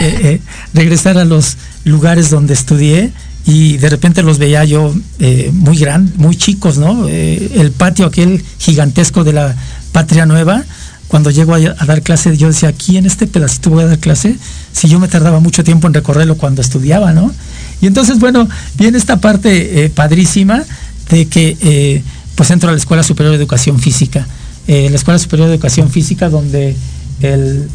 [0.00, 0.40] eh, eh,
[0.74, 3.10] regresar a los lugares donde estudié
[3.46, 7.08] y de repente los veía yo eh, muy grandes, muy chicos, ¿no?
[7.08, 9.56] el patio aquel gigantesco de la
[9.90, 10.64] Patria Nueva,
[11.08, 14.36] cuando llego a, dar clase, yo decía, aquí en este pedacito voy a dar clase,
[14.72, 17.32] si yo me tardaba mucho tiempo en recorrerlo cuando estudiaba, ¿no?
[17.80, 20.62] Y entonces, bueno, viene esta parte padrísima
[21.10, 22.02] de que
[22.34, 24.26] pues entro a la Escuela Superior de Educación Física.
[24.66, 26.76] la Escuela Superior de Educación Física donde
[27.20, 27.68] el,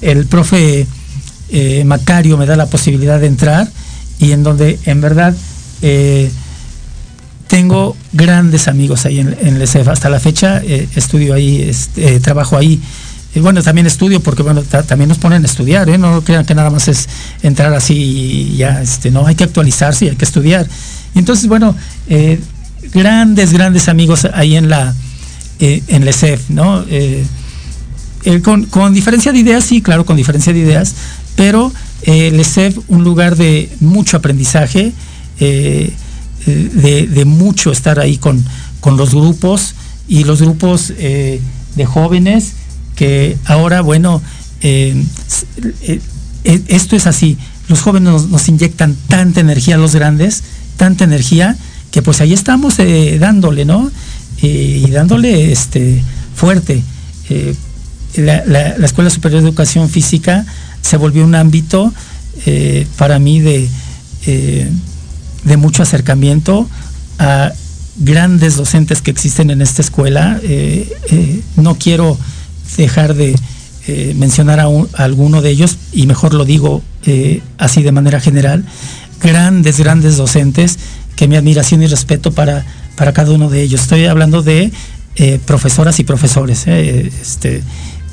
[0.00, 0.86] el profe
[1.52, 3.68] eh, Macario me da la posibilidad de entrar
[4.18, 5.34] y en donde en verdad
[5.82, 6.30] eh,
[7.50, 9.88] tengo grandes amigos ahí en, el ESEF.
[9.88, 12.80] Hasta la fecha eh, estudio ahí, este, trabajo ahí.
[13.34, 16.86] bueno, también estudio porque bueno, también nos ponen a estudiar, no crean que nada más
[16.86, 17.08] es
[17.42, 20.66] entrar así y ya, este, no, hay que actualizarse y hay que estudiar.
[21.16, 21.74] entonces, bueno,
[22.94, 24.94] grandes, grandes amigos ahí en la
[25.58, 26.86] en el ESEF, ¿no?
[28.42, 30.94] con, con, diferencia de ideas, sí, claro, con diferencia de ideas,
[31.36, 34.92] pero el eh, ESEF, un lugar de mucho aprendizaje,
[35.38, 35.92] eh,
[36.46, 38.44] de, mucho estar ahí con,
[38.96, 39.74] los grupos
[40.08, 41.40] y los grupos eh,
[41.76, 42.52] de jóvenes
[42.96, 44.22] que ahora, bueno,
[46.44, 50.42] esto es así, los jóvenes nos, inyectan tanta energía a los grandes
[50.76, 51.56] tanta energía,
[51.90, 52.78] que pues ahí estamos
[53.18, 53.90] dándole, ¿no?
[54.42, 56.02] y dándole este
[56.34, 56.82] fuerte.
[58.16, 60.44] La, Escuela Superior de Educación Física
[60.80, 61.92] se volvió un ámbito
[62.96, 63.68] para mí de,
[65.44, 66.68] de mucho acercamiento
[67.18, 67.52] a
[67.96, 70.40] grandes docentes que existen en esta escuela.
[71.56, 72.18] no quiero
[72.76, 73.34] dejar de
[73.86, 74.68] eh, mencionar a,
[75.02, 78.64] alguno de ellos, y mejor lo digo eh, así de manera general,
[79.22, 80.78] grandes, grandes docentes
[81.16, 83.80] que mi admiración y respeto para, para cada uno de ellos.
[83.80, 84.70] Estoy hablando de
[85.16, 86.66] eh, profesoras y profesores.
[86.66, 87.62] Este,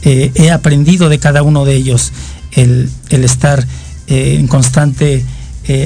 [0.04, 2.14] he aprendido de cada uno de ellos
[2.54, 3.66] el, estar
[4.08, 5.26] en constante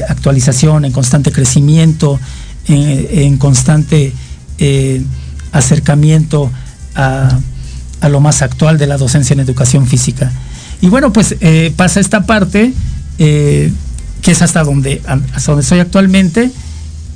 [0.08, 2.20] actualización, en constante crecimiento,
[2.68, 4.14] en constante
[5.52, 6.52] acercamiento
[6.96, 10.32] a lo más actual de la docencia en educación física.
[10.82, 12.74] Y bueno, pues eh, pasa esta parte,
[13.20, 13.72] eh,
[14.22, 16.52] que es hasta donde, hasta donde estoy actualmente,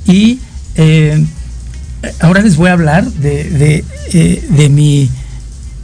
[0.06, 0.38] y
[0.76, 1.24] eh,
[2.20, 3.84] ahora les voy a hablar de,
[4.48, 5.10] de, mi,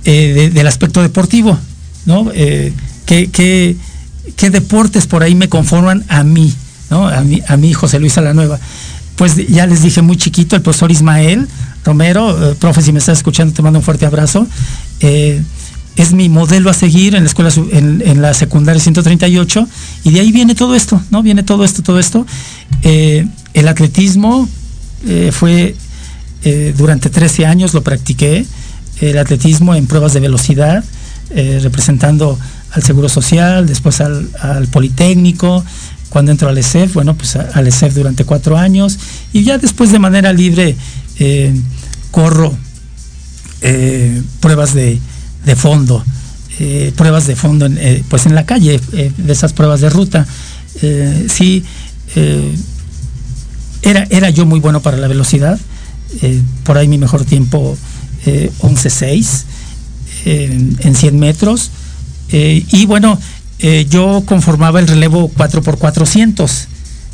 [0.05, 1.59] del aspecto deportivo,
[2.07, 2.31] ¿no?
[2.31, 3.77] ¿qué,
[4.37, 6.55] qué, deportes por ahí me conforman a mí,
[6.93, 7.09] ¿no?
[7.09, 8.61] A mi, a mi José Luis Alanueva.
[9.17, 11.49] Pues ya les dije muy chiquito, el profesor Ismael
[11.85, 14.47] Romero, profe, si me estás escuchando, te mando un fuerte abrazo.
[15.01, 15.43] Eh,
[15.97, 19.69] es mi modelo a seguir en la escuela, en, la secundaria 138,
[20.05, 21.23] y de ahí viene todo esto, ¿no?
[21.23, 22.27] Viene todo esto, todo esto.
[22.83, 24.49] Eh, el atletismo
[25.07, 25.75] eh, fue,
[26.77, 28.45] durante 13 años lo practiqué,
[29.01, 30.85] el atletismo en pruebas de velocidad,
[31.63, 32.39] representando
[32.73, 35.65] al Seguro Social, después al, Politécnico,
[36.13, 38.99] cuando entro al ESEF, bueno, pues al ESEF durante cuatro años,
[39.33, 40.77] y ya después de manera libre
[42.11, 42.55] corro
[43.65, 44.99] eh, pruebas de,
[45.55, 46.05] fondo,
[46.59, 50.27] eh, pruebas de fondo en, eh, pues en la calle, de esas pruebas de ruta.
[51.29, 51.65] sí,
[53.83, 55.59] era, era yo muy bueno para la velocidad,
[56.65, 57.77] por ahí mi mejor tiempo
[58.27, 59.45] 11.6
[60.25, 61.71] en 100 metros.
[62.31, 63.19] y bueno,
[63.89, 66.67] yo conformaba el relevo 4x400,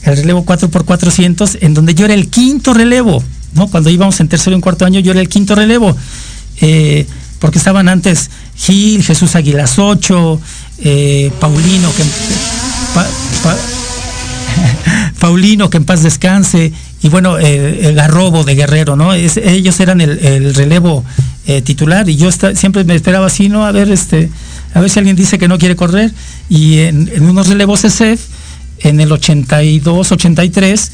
[0.05, 3.23] el relevo 4x400, en donde yo era el quinto relevo.
[3.55, 3.69] ¿no?
[3.69, 5.97] Cuando íbamos en tercero y en cuarto año, yo era el quinto relevo.
[6.61, 7.07] Eh,
[7.39, 10.41] porque estaban antes Gil, Jesús Aguilas 8,
[10.81, 12.03] eh, Paulino, que,
[15.21, 19.15] Paulino, que en paz descanse, y bueno, el Garrobo de Guerrero, ¿no?
[19.15, 21.05] ellos eran el, relevo
[21.47, 23.65] eh, titular y yo siempre me esperaba así, ¿no?
[23.65, 24.31] A ver, este,
[24.87, 26.13] a si alguien dice que no quiere correr,
[26.49, 28.21] y en, unos relevos ESEF,
[28.81, 30.93] en el 82, 83,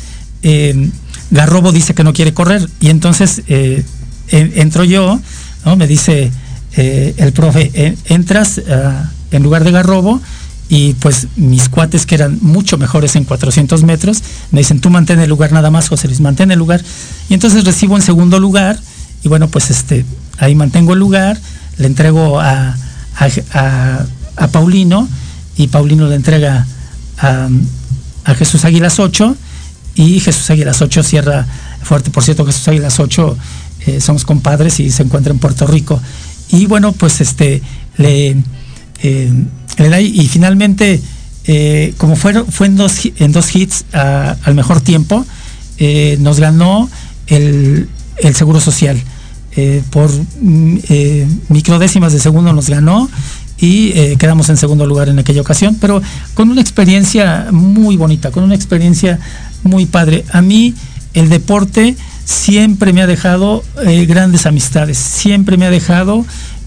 [1.31, 3.43] Garrobo dice que no quiere correr, y entonces
[4.29, 5.21] entro yo,
[5.77, 6.31] me dice
[6.77, 10.21] eh, el profe, entras ah, en lugar de Garrobo
[10.69, 15.21] y pues mis cuates que eran mucho mejores en 400 metros, me dicen, tú mantén
[15.21, 16.83] el lugar nada más, José Luis, mantén el lugar.
[17.29, 18.79] Y entonces recibo en segundo lugar
[19.23, 20.05] y bueno, pues este,
[20.39, 21.39] ahí mantengo el lugar,
[21.79, 22.77] le entrego a,
[23.17, 24.07] a,
[24.53, 25.09] Paulino
[25.57, 26.67] y Paulino le entrega
[27.19, 27.49] a,
[28.25, 29.37] a Jesús Águilas 8
[29.95, 31.47] y Jesús Águilas 8 cierra
[31.83, 32.11] fuerte.
[32.11, 33.37] Por cierto, Jesús Águilas 8
[33.87, 36.01] eh, somos compadres y se encuentra en Puerto Rico.
[36.49, 37.63] Y bueno, pues este,
[37.97, 38.37] le,
[39.03, 39.33] eh,
[39.77, 41.01] da y finalmente,
[41.45, 45.25] eh, como fue, fue en, dos, en dos hits al mejor tiempo,
[46.19, 46.89] nos ganó
[47.27, 47.89] el,
[48.35, 49.01] Seguro Social.
[49.91, 50.79] Por mm,
[51.49, 53.09] microdécimas de segundo nos ganó
[53.57, 56.03] y quedamos en segundo lugar en aquella ocasión, pero
[56.35, 59.19] con una experiencia muy bonita, con una experiencia
[59.63, 60.25] muy padre.
[60.33, 60.75] A mí
[61.15, 66.25] el deporte siempre me ha dejado eh, grandes amistades, siempre me ha dejado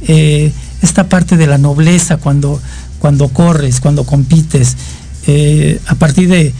[0.07, 2.61] eh, esta parte de la nobleza cuando,
[2.99, 4.75] cuando corres, cuando compites,
[5.27, 6.53] eh, a partir de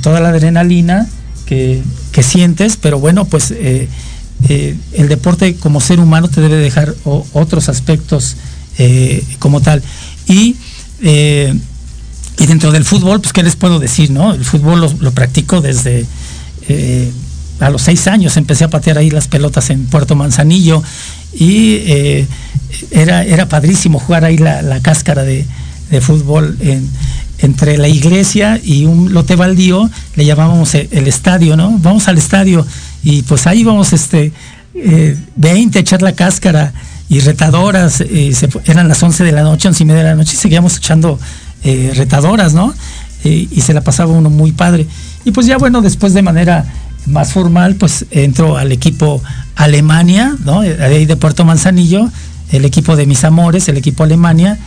[0.00, 1.06] toda la adrenalina
[1.44, 1.82] que,
[2.22, 3.52] sientes, pero bueno, pues
[4.48, 8.36] el deporte como ser humano te debe dejar otros aspectos
[9.38, 9.82] como tal.
[10.26, 10.56] Y,
[11.02, 14.34] y dentro del fútbol, pues qué les puedo decir, ¿no?
[14.34, 16.06] El fútbol lo, practico desde
[17.60, 20.82] a los seis años empecé a patear ahí las pelotas en Puerto Manzanillo
[21.32, 22.26] y eh,
[22.90, 25.46] era, era padrísimo jugar ahí la, cáscara de,
[26.00, 26.58] fútbol
[27.38, 31.78] entre la iglesia y un lote baldío, le llamábamos el, estadio, ¿no?
[31.78, 32.66] Vamos al estadio
[33.02, 34.32] y pues ahí vamos este,
[34.74, 36.72] 20 eh, a echar la cáscara
[37.08, 38.32] y retadoras, eh,
[38.64, 41.18] eran las 11 de la noche, 11 y media de la noche y seguíamos echando
[41.94, 42.72] retadoras, ¿no?
[43.24, 44.86] y se la pasaba uno muy padre.
[45.24, 46.64] Y pues ya bueno, después de manera
[47.06, 49.22] más formal, pues entro al equipo
[49.54, 50.60] Alemania, ¿no?
[50.60, 52.10] De Puerto Manzanillo,
[52.52, 54.58] el equipo de mis amores, el equipo Alemania,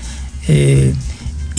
[0.47, 0.93] eh,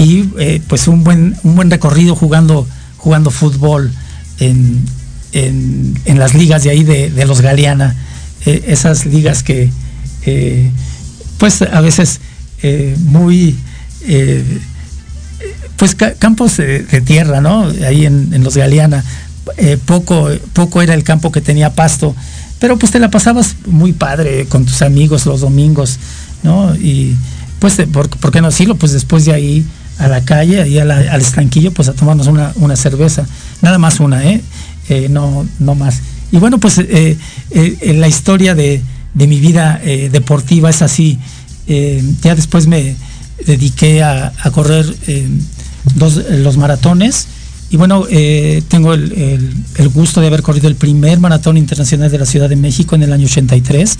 [0.00, 3.92] y eh, pues un buen, un buen recorrido jugando, jugando fútbol
[4.38, 4.82] en,
[5.32, 7.94] en, las ligas de ahí de, los Galeana,
[8.44, 9.70] esas ligas que
[11.38, 12.20] pues a veces
[13.04, 13.56] muy
[15.76, 17.70] pues campos de, tierra, ¿no?
[17.86, 19.04] Ahí en, los Galeana.
[19.84, 22.16] poco, poco era el campo que tenía pasto,
[22.58, 25.98] pero pues te la pasabas muy padre con tus amigos los domingos,
[26.42, 26.74] ¿no?
[26.76, 27.16] Y
[27.58, 28.76] pues, ¿por, qué no decirlo?
[28.76, 29.66] Pues después de ahí
[30.00, 33.26] a la calle, ahí al estanquillo, pues a tomarnos una, cerveza.
[33.60, 34.40] Nada más una, ¿eh?
[34.88, 35.08] ¿eh?
[35.10, 36.00] no, no más.
[36.32, 37.18] Y bueno, pues eh,
[37.50, 38.80] eh, la historia de,
[39.14, 39.80] mi vida
[40.10, 41.18] deportiva es así.
[41.66, 42.96] ya después me
[43.44, 44.86] dediqué a, correr
[45.96, 47.26] dos, los maratones.
[47.70, 48.04] Y bueno,
[48.68, 52.56] tengo el, el, gusto de haber corrido el primer maratón internacional de la Ciudad de
[52.56, 53.98] México en el año 83.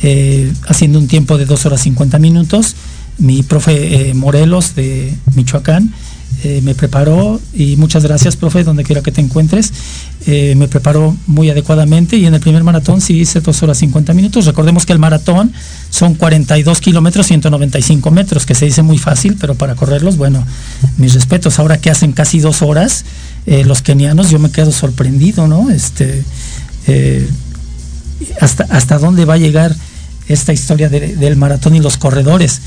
[0.00, 2.76] Eh, haciendo un tiempo de 2 horas 50 minutos.
[3.18, 5.92] Mi profe eh, Morelos de Michoacán
[6.44, 9.72] eh, me preparó y muchas gracias, profe, donde quiera que te encuentres.
[10.26, 14.46] me preparó muy adecuadamente y en el primer maratón sí hice 2 horas 50 minutos.
[14.46, 15.52] Recordemos que el maratón
[15.90, 20.44] son 42 kilómetros 195 metros, que se dice muy fácil, pero para correrlos, bueno,
[20.96, 21.58] mis respetos.
[21.58, 23.04] Ahora que hacen casi dos horas,
[23.46, 25.70] los kenianos, yo me quedo sorprendido, ¿no?
[25.70, 26.22] Este,
[28.40, 29.74] hasta, hasta dónde va a llegar
[30.28, 32.60] esta historia del maratón y los corredores.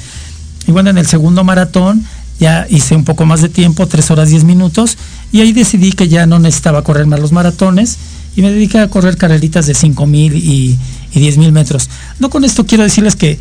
[0.68, 2.06] Y bueno, en el segundo maratón
[2.40, 4.98] ya hice un poco más de tiempo, 3 horas 10 minutos,
[5.32, 7.98] y ahí decidí que ya no necesitaba correr más los maratones
[8.36, 10.78] y me dediqué a correr carreritas de 5 mil y,
[11.14, 11.90] y 10 mil metros.
[12.20, 13.38] No con esto quiero decirles que,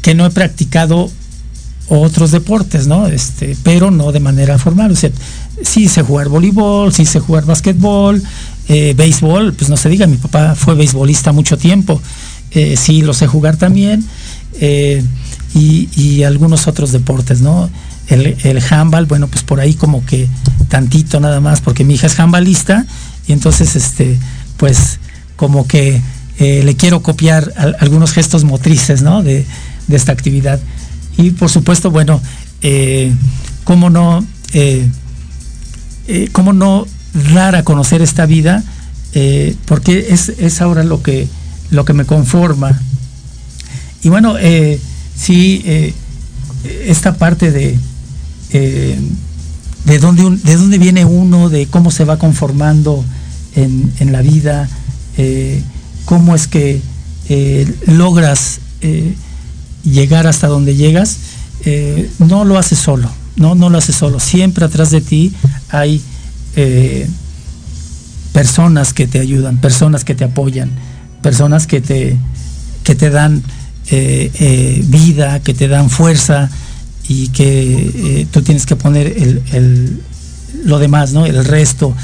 [0.00, 1.10] que no he practicado
[1.88, 3.06] otros deportes, ¿no?
[3.06, 4.92] Este, pero no de manera formal.
[4.92, 5.10] O sea,
[5.62, 8.22] sí sé jugar voleibol, sí sé jugar basquetbol,
[8.68, 12.00] eh, béisbol, pues no se diga, mi papá fue beisbolista mucho tiempo.
[12.50, 14.04] Eh, sí lo sé jugar también,
[14.60, 15.02] eh,
[15.54, 17.68] y, algunos otros deportes, ¿no?
[18.08, 20.28] El, el, handball, bueno, pues por ahí como que
[20.68, 22.86] tantito nada más, porque mi hija es handballista,
[23.26, 24.18] y entonces, este,
[24.56, 24.98] pues
[25.36, 26.00] como que
[26.38, 29.22] eh, le quiero copiar algunos gestos motrices, ¿no?
[29.22, 29.44] De,
[29.88, 30.58] esta actividad.
[31.18, 32.22] Y por supuesto, bueno,
[33.64, 34.24] ¿cómo no,
[36.32, 36.86] cómo no
[37.34, 38.64] dar a conocer esta vida?
[39.66, 41.28] porque es, es ahora lo que
[41.72, 42.80] lo que me conforma.
[44.02, 44.78] Y bueno, eh,
[45.16, 45.94] sí, eh,
[46.86, 47.78] esta parte de,
[48.50, 48.98] eh,
[49.84, 53.04] de, dónde de viene uno, de cómo se va conformando
[53.54, 54.68] en, la vida,
[56.04, 56.80] cómo es que
[57.86, 58.60] logras
[59.84, 61.18] llegar hasta donde llegas,
[62.18, 64.20] no lo haces solo, no, no lo haces solo.
[64.20, 65.32] Siempre atrás de ti
[65.68, 66.00] hay
[68.32, 70.70] personas que te ayudan, personas que te apoyan
[71.22, 72.18] personas que te,
[72.84, 73.42] que te dan
[73.94, 76.48] eh, eh, vida, que te dan fuerza
[77.08, 80.00] y que eh, tú tienes que poner el,
[80.64, 81.26] lo demás, ¿no?
[81.26, 81.94] El resto.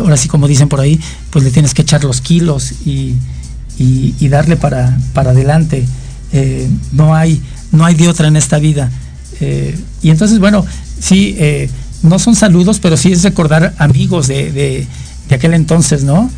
[0.00, 0.98] ahora sí, como dicen por ahí,
[1.30, 3.14] pues le tienes que echar los kilos y,
[4.28, 5.86] darle para, para adelante.
[6.90, 7.40] no, hay,
[7.70, 8.90] no hay de otra en esta vida.
[10.02, 10.66] y entonces, bueno,
[10.98, 11.38] sí,
[12.02, 14.84] no son saludos, pero sí es recordar amigos de, de,
[15.28, 16.28] de aquel entonces, ¿no?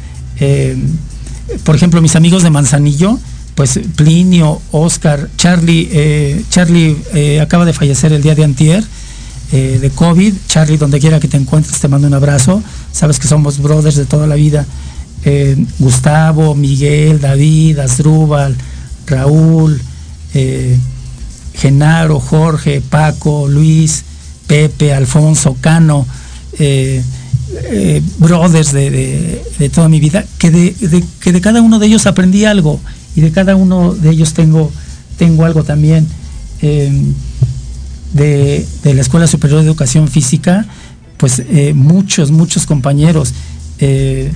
[1.65, 3.19] por ejemplo, mis amigos de Manzanillo,
[3.57, 8.85] pues Plinio, Oscar, Charlie, eh, Charlie eh, acaba de fallecer el día de antier
[9.51, 10.35] eh, de COVID.
[10.47, 12.63] Charlie, donde quiera que te encuentres, te mando un abrazo.
[12.93, 14.65] Sabes que somos brothers de toda la vida.
[15.81, 18.55] Gustavo, Miguel, David, Asdrúbal,
[19.09, 19.81] Raúl,
[21.53, 24.05] Genaro, Jorge, Paco, Luis,
[24.47, 26.07] Pepe, Alfonso, Cano.
[28.19, 32.81] Brothers de, toda mi vida, que de, que de cada uno de ellos aprendí algo
[33.17, 34.71] y de cada uno de ellos tengo,
[35.17, 36.07] tengo algo también.
[36.63, 37.15] Em,
[38.13, 40.65] de, la Escuela Superior de Educación Física,
[41.17, 43.35] pues eh, muchos, muchos compañeros,
[43.79, 44.31] eh,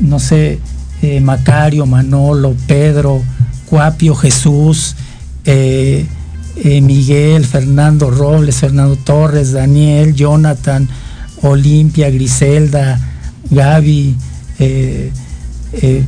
[0.00, 0.58] no sé,
[1.22, 3.22] Macario, Manolo, Pedro,
[3.66, 4.96] Cuapio, Jesús,
[6.64, 10.88] Miguel, Fernando Robles, Fernando Torres, Daniel, Jonathan,
[11.42, 13.00] Olimpia, Griselda,
[13.50, 14.16] Gaby,
[14.58, 15.10] eh,
[15.72, 16.04] eh,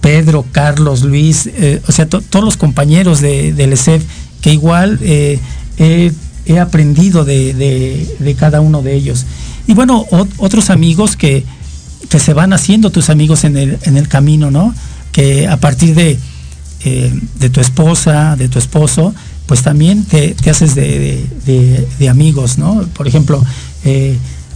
[0.00, 4.04] Pedro, Carlos, Luis, eh, o sea, todos los compañeros de, del ESEF,
[4.40, 5.40] que igual he,
[6.58, 9.26] aprendido de, cada uno de ellos.
[9.66, 10.06] Y bueno,
[10.38, 11.44] otros amigos que,
[12.18, 14.74] se van haciendo tus amigos en el, en el camino, ¿no?
[15.12, 16.18] Que a partir de,
[16.82, 19.14] de tu esposa, de tu esposo,
[19.46, 22.82] pues también te, haces de, amigos, ¿no?
[22.94, 23.44] Por ejemplo,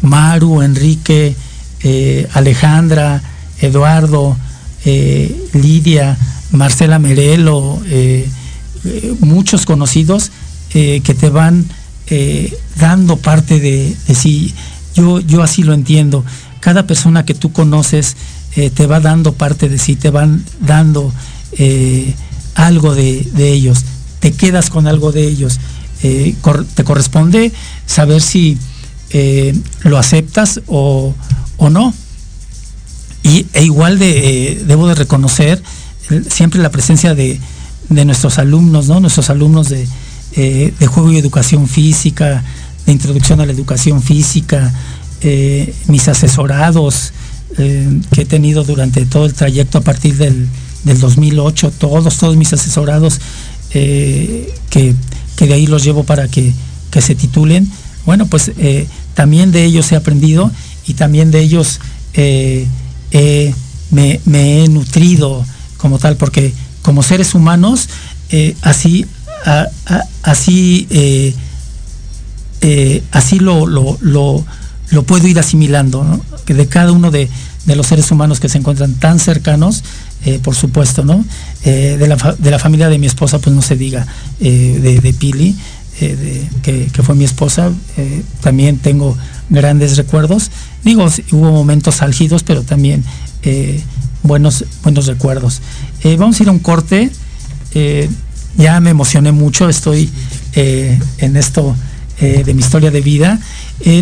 [0.03, 1.35] Maru, Enrique,
[1.83, 3.23] eh, Alejandra,
[3.61, 4.37] Eduardo,
[4.85, 6.19] eh, Lidia,
[6.51, 8.29] Marcela Merelo, eh,
[9.21, 10.31] muchos conocidos
[10.71, 11.67] que te van
[12.81, 14.53] dando parte de, sí.
[14.97, 16.25] Yo, yo así lo entiendo.
[16.59, 18.17] Cada persona que tú conoces
[18.53, 21.13] te va dando parte de sí, te van dando
[22.57, 23.85] algo de, ellos,
[24.19, 25.61] te quedas con algo de ellos.
[26.01, 27.53] te corresponde
[27.87, 28.59] saber si
[29.85, 31.15] lo aceptas o,
[31.57, 31.95] o no.
[33.25, 35.61] Y, e igual de, debo de reconocer
[36.29, 37.41] siempre la presencia de,
[37.89, 39.01] de nuestros alumnos, ¿no?
[39.01, 39.87] Nuestros alumnos de,
[40.37, 42.45] eh, de, juego y educación física,
[42.87, 44.73] de introducción a la educación física,
[45.21, 47.13] eh, mis asesorados
[47.57, 50.49] eh, que he tenido durante todo el trayecto a partir del,
[50.85, 53.19] 2008, todos, todos mis asesorados
[53.71, 54.95] que, que,
[55.47, 56.53] de ahí los llevo para que,
[56.91, 57.71] que se titulen.
[58.05, 58.53] Bueno, pues
[59.15, 60.51] también de ellos he aprendido
[60.87, 61.81] y también de ellos
[63.91, 64.21] me,
[64.65, 65.45] he nutrido
[65.77, 66.53] como tal, porque
[66.83, 67.89] como seres humanos,
[68.31, 69.07] eh, así,
[70.23, 71.35] así, eh,
[72.61, 77.29] eh, así lo, lo, lo, puedo ir asimilando, que de cada uno de,
[77.67, 79.85] los seres humanos que se encuentran tan cercanos,
[80.43, 81.25] por supuesto, ¿no?
[81.63, 84.07] de, la, de, la, familia de mi esposa, pues no se diga,
[84.41, 85.55] de, Pili,
[85.99, 87.71] que, fue mi esposa,
[88.41, 89.17] también tengo
[89.51, 90.51] grandes recuerdos.
[90.85, 93.05] Digo, hubo momentos álgidos, pero también
[94.25, 95.61] buenos, buenos recuerdos.
[96.03, 97.11] Eh, vamos a ir a un corte.
[97.75, 98.09] Eh,
[98.57, 100.11] ya me emocioné mucho, estoy
[100.55, 101.77] eh, en esto
[102.21, 103.41] de mi historia de vida.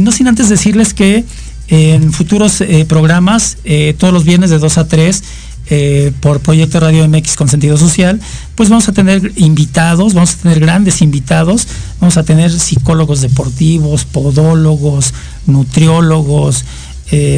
[0.03, 1.24] no sin antes decirles que
[1.68, 3.57] en futuros programas,
[3.99, 5.24] todos los viernes de 2 a 3,
[6.20, 8.20] por Proyecto Radio MX con sentido social,
[8.56, 11.66] pues vamos a tener invitados, vamos a tener grandes invitados,
[11.98, 15.14] vamos a tener psicólogos deportivos, podólogos,
[15.46, 16.64] nutriólogos,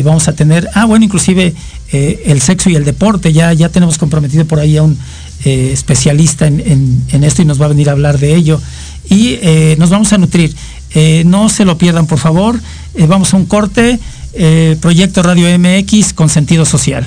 [0.02, 1.54] vamos a tener, ah, bueno, inclusive
[1.94, 3.32] eh, el sexo y el deporte.
[3.32, 4.98] Ya, ya tenemos comprometido por ahí a un
[5.44, 8.60] eh, especialista en, esto y nos va a venir a hablar de ello.
[9.08, 10.54] Y eh, nos vamos a nutrir.
[11.24, 12.58] no se lo pierdan, por favor.
[13.08, 14.00] vamos a un corte.
[14.80, 17.06] Proyecto Radio MX con sentido social.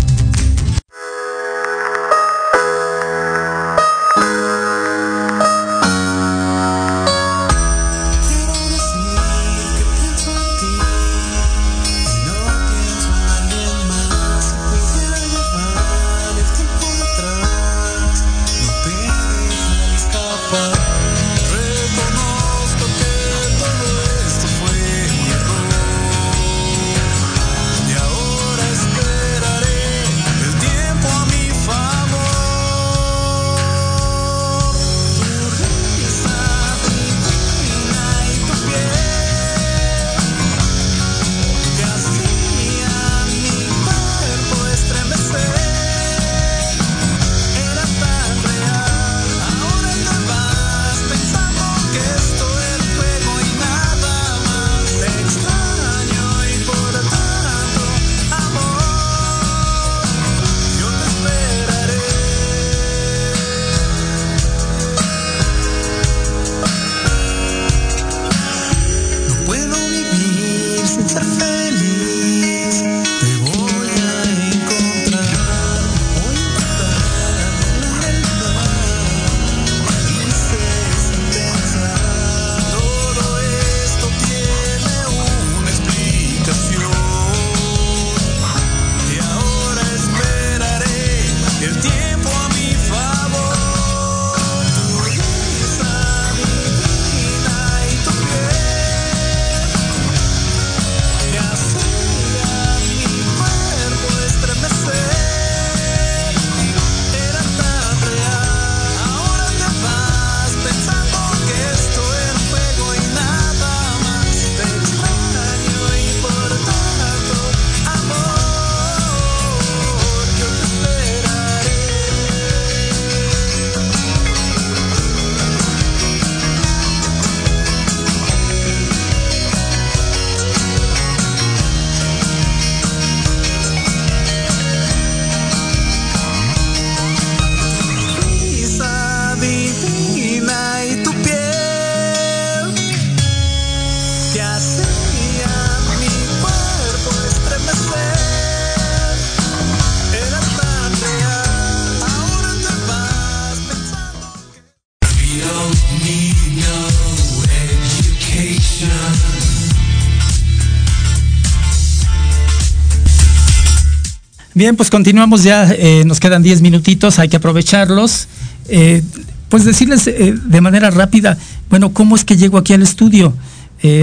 [164.61, 168.27] Bien, pues continuamos ya, eh, nos quedan 10 minutitos, hay que aprovecharlos.
[168.69, 169.01] Eh,
[169.49, 171.35] pues decirles eh, de manera rápida,
[171.71, 173.33] bueno, ¿cómo es que llego aquí al estudio?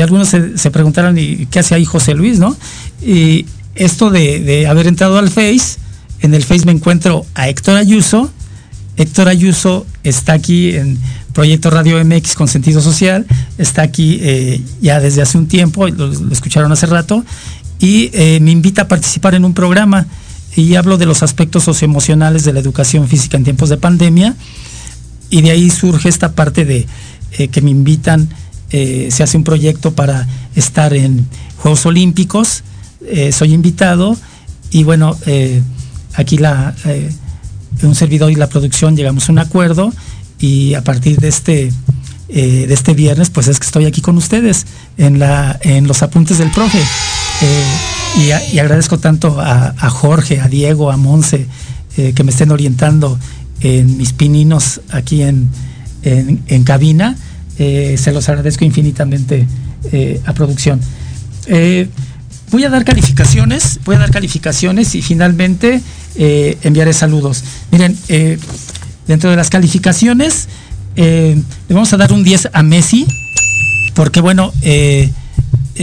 [0.02, 2.56] algunos se, se, preguntaron, ¿y qué hace ahí José Luis, no?
[3.00, 3.46] Y
[3.76, 5.78] esto de, haber entrado al Face,
[6.22, 8.28] en el Face me encuentro a Héctor Ayuso.
[8.96, 10.98] Héctor Ayuso está aquí en
[11.34, 13.26] Proyecto Radio MX con sentido social,
[13.59, 14.20] está aquí
[14.80, 17.24] ya desde hace un tiempo, lo, lo escucharon hace rato,
[17.78, 20.09] y me invita a participar en un programa
[20.59, 24.34] y hablo de los aspectos socioemocionales de la educación física en tiempos de pandemia
[25.30, 26.84] y de ahí surge esta parte de
[27.38, 28.28] eh, que me invitan,
[28.70, 31.28] eh, se hace un proyecto para estar en
[31.59, 32.64] Juegos Olímpicos,
[33.06, 34.16] eh, soy invitado
[34.70, 35.16] y bueno,
[36.14, 36.74] aquí la,
[37.82, 39.92] un servidor y la producción llegamos a un acuerdo
[40.40, 41.72] y a partir de este,
[42.28, 44.66] de este viernes pues es que estoy aquí con ustedes
[44.98, 46.82] en, la, en los apuntes del profe.
[48.16, 51.46] Y, agradezco tanto a, Jorge, a Diego, a Monse,
[51.96, 53.18] eh, que me estén orientando
[53.61, 55.48] en mis pininos aquí en,
[56.02, 57.16] en, cabina.
[57.59, 59.46] Eh, se los agradezco infinitamente
[59.92, 60.80] eh, a producción.
[62.50, 65.80] voy a dar calificaciones, voy a dar calificaciones y finalmente
[66.16, 67.44] enviaré saludos.
[67.70, 67.96] Miren,
[69.06, 70.48] dentro de las calificaciones,
[70.96, 73.06] le vamos a dar un 10 a Messi,
[73.94, 74.52] porque bueno,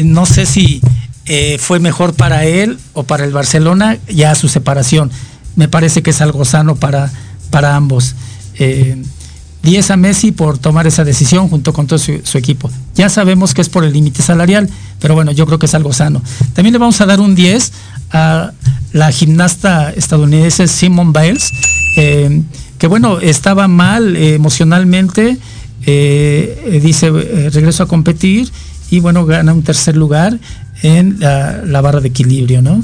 [0.03, 0.81] no sé si
[1.27, 5.09] eh, fue mejor para él o para el Barcelona ya su separación.
[5.55, 7.11] Me parece que es algo sano para,
[7.49, 8.15] para ambos.
[8.57, 12.69] 10 eh, a Messi por tomar esa decisión junto con todo su, equipo.
[12.93, 14.69] Ya sabemos que es por el límite salarial,
[14.99, 16.21] pero bueno, yo creo que es algo sano.
[16.53, 17.71] También le vamos a dar un 10
[18.11, 18.51] a
[18.93, 21.51] la gimnasta estadounidense Simone Biles,
[21.97, 22.43] eh,
[22.77, 25.37] que bueno, estaba mal emocionalmente,
[25.81, 28.51] dice, regreso a competir
[28.91, 30.39] y bueno, gana un tercer lugar
[30.81, 32.83] en la, barra de equilibrio, ¿no?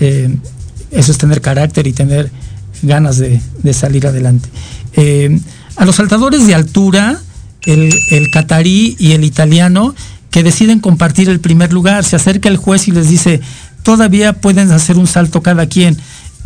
[0.00, 0.34] Eh,
[0.90, 2.30] eso es tener carácter y tener
[2.82, 3.40] ganas de,
[3.72, 4.48] salir adelante.
[4.94, 5.38] Eh,
[5.76, 7.20] a los saltadores de altura,
[7.66, 7.92] el,
[8.32, 9.94] catarí y el italiano,
[10.30, 13.40] que deciden compartir el primer lugar, se acerca el juez y les dice,
[13.82, 15.96] todavía pueden hacer un salto cada quien,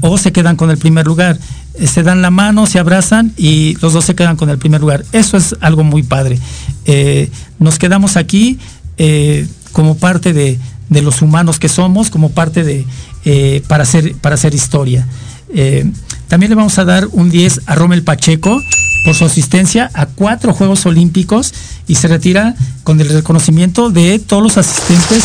[0.00, 1.38] o se quedan con el primer lugar.
[1.74, 4.80] Eh, se dan la mano, se abrazan y los dos se quedan con el primer
[4.80, 5.04] lugar.
[5.12, 6.38] Eso es algo muy padre.
[7.58, 8.58] nos quedamos aquí
[9.72, 10.58] como parte de,
[10.92, 12.86] de los humanos que somos como parte de,
[13.24, 15.06] eh, para, hacer, para hacer historia.
[15.54, 15.90] Eh,
[16.28, 18.60] también le vamos a dar un 10 a Rommel Pacheco
[19.04, 21.52] por su asistencia a cuatro Juegos Olímpicos
[21.88, 25.24] y se retira con el reconocimiento de todos los asistentes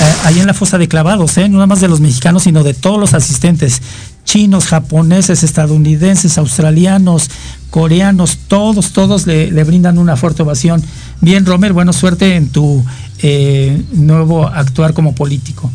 [0.00, 2.74] eh, ahí en la fosa de clavados, no nada más de los mexicanos, sino de
[2.74, 3.82] todos los asistentes,
[4.24, 7.30] chinos, japoneses, estadounidenses, australianos,
[7.70, 10.82] coreanos, todos, todos le brindan una fuerte ovación.
[11.20, 12.84] Bien, Rommel, buena suerte en tu
[13.20, 15.70] eh, nuevo actuar como político.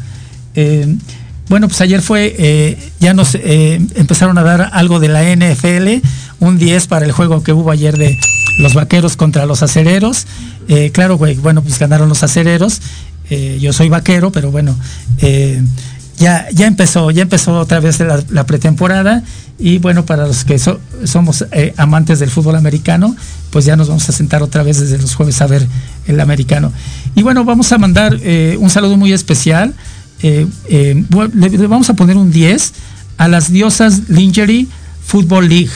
[0.55, 0.95] Eh,
[1.49, 6.01] bueno, pues ayer fue, eh, ya nos empezaron a dar algo de la NFL,
[6.39, 8.17] un 10 para el juego que hubo ayer de
[8.59, 10.25] los vaqueros contra los acereros.
[10.93, 12.81] claro, güey, bueno, pues ganaron los acereros.
[13.59, 14.75] yo soy vaquero, pero bueno,
[16.18, 19.24] ya, ya empezó, ya empezó otra vez la, pretemporada
[19.57, 23.16] y bueno, para los que somos eh, amantes del fútbol americano,
[23.49, 25.68] pues ya nos vamos a sentar otra vez desde los jueves a ver
[26.05, 26.72] el americano.
[27.16, 29.74] Y bueno, vamos a mandar eh, un saludo muy especial.
[30.22, 32.74] Eh, le, vamos a poner un 10
[33.18, 34.68] a las diosas Lingerie
[35.05, 35.72] Football League,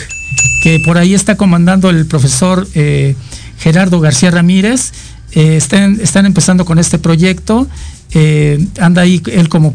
[0.64, 2.68] que por ahí está comandando el profesor
[3.60, 4.92] Gerardo García Ramírez.
[5.32, 7.68] están empezando con este proyecto
[8.14, 9.74] eh, anda ahí él como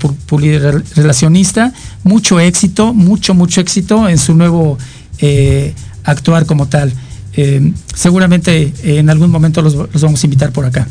[0.96, 1.72] relacionista,
[2.02, 4.78] mucho éxito, mucho, mucho éxito en su nuevo
[5.18, 5.74] eh,
[6.04, 6.92] actuar como tal.
[7.34, 10.86] Eh, seguramente en algún momento los, vamos a invitar por acá.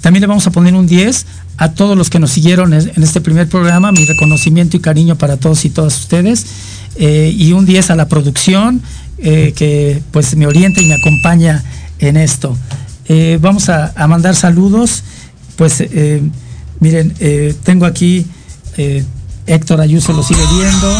[0.00, 1.26] también le vamos a poner un 10
[1.58, 5.36] a todos los que nos siguieron en este primer programa, mi reconocimiento y cariño para
[5.36, 6.46] todos y todas ustedes,
[6.98, 8.80] y un 10 a la producción
[9.18, 11.64] que pues me orienta y me acompaña
[11.98, 12.56] en esto.
[13.40, 15.02] vamos a mandar saludos
[15.58, 16.22] pues eh,
[16.78, 18.24] miren, eh, tengo aquí
[18.76, 19.04] eh,
[19.46, 20.96] Héctor Ayuso lo sigue viendo.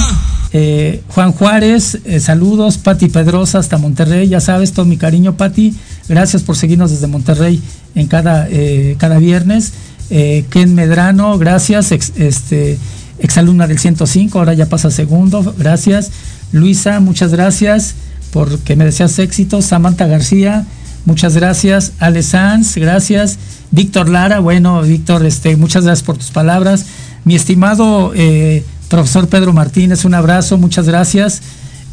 [1.08, 5.76] Juan Juárez, saludos, Pati Pedrosa hasta Monterrey, ya sabes, todo mi cariño, Pati.
[6.08, 7.62] Gracias por seguirnos desde Monterrey
[7.94, 8.48] en cada,
[8.96, 9.74] cada viernes.
[10.08, 12.78] Ken Medrano, gracias, este,
[13.18, 16.10] exalumna del 105, ahora ya pasa segundo, gracias.
[16.50, 17.94] Luisa, muchas gracias
[18.32, 19.60] porque me deseas éxito.
[19.60, 20.66] Samantha García,
[21.08, 21.92] muchas gracias.
[22.00, 23.38] Ale Sanz, gracias.
[23.70, 26.84] Víctor Lara, bueno, Víctor, este, muchas gracias por tus palabras.
[27.24, 31.40] Mi estimado eh, profesor Pedro Martínez, un abrazo, muchas gracias.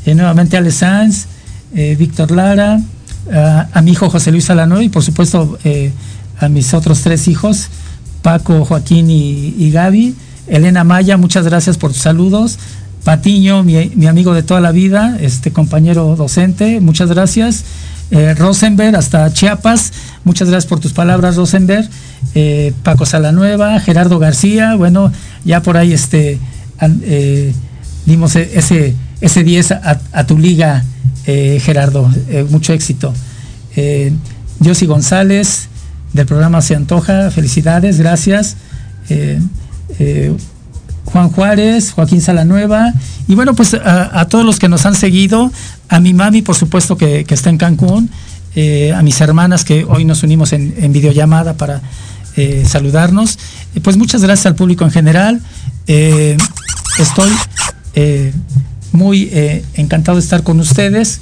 [0.05, 1.28] Eh, nuevamente Ale Sanz,
[1.74, 2.82] eh, Víctor Lara,
[3.74, 5.57] a mi hijo José Luis Alano y por supuesto
[6.39, 7.70] a mis otros tres hijos,
[8.22, 10.13] Paco, Joaquín y, Gaby.
[10.47, 12.59] Elena Maya, muchas gracias por tus saludos.
[13.03, 17.63] Patiño, mi, amigo de toda la vida, este compañero docente, muchas gracias.
[18.11, 19.91] Eh, Rosenberg, hasta Chiapas,
[20.23, 21.89] muchas gracias por tus palabras, Rosenberg.
[22.35, 25.11] Eh, Paco Salanueva, Gerardo García, bueno,
[25.43, 26.39] ya por ahí este,
[26.81, 27.53] eh,
[28.05, 30.83] dimos e, ese, ese 10 a, tu liga,
[31.25, 32.11] Gerardo,
[32.49, 33.13] mucho éxito.
[34.63, 35.69] Josi González,
[36.13, 38.57] del programa Se Antoja, felicidades, gracias.
[41.05, 42.93] Juan Juárez, Joaquín Salanueva,
[43.27, 45.51] y bueno, pues a, todos los que nos han seguido,
[45.89, 48.09] a mi mami, por supuesto, que, está en Cancún,
[48.55, 51.81] eh, a mis hermanas que hoy nos unimos en, videollamada para
[52.36, 53.38] eh, saludarnos.
[53.75, 55.41] Eh, pues muchas gracias al público en general.
[55.88, 57.31] estoy
[58.91, 59.29] muy
[59.75, 61.19] encantado de estar con ustedes.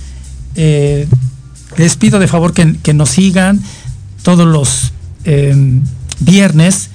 [0.56, 3.62] les pido de favor que, que nos sigan
[4.22, 4.94] todos los
[6.20, 6.90] viernes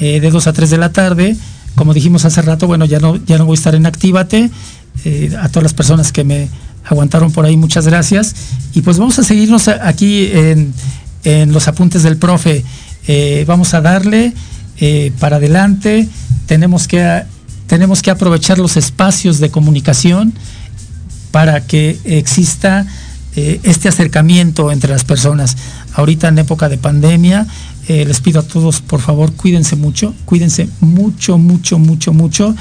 [0.00, 1.36] de 2 a 3 de la tarde
[1.74, 4.50] como dijimos hace rato, bueno, ya no, ya no voy a estar en Actívate.
[5.04, 6.48] Eh, a todas las personas que me
[6.84, 8.34] aguantaron por ahí, muchas gracias.
[8.74, 10.72] Y pues vamos a seguirnos aquí en,
[11.52, 12.64] los apuntes del profe.
[13.06, 14.32] Eh, vamos a darle
[14.78, 16.08] eh, para adelante.
[16.46, 17.22] Tenemos que,
[17.66, 20.34] tenemos que aprovechar los espacios de comunicación
[21.30, 22.86] para que exista
[23.36, 25.56] este acercamiento entre las personas.
[25.94, 27.48] Ahorita en época de pandemia,
[27.86, 32.54] eh, les pido a todos, por favor, cuídense mucho, cuídense mucho, mucho, mucho, mucho.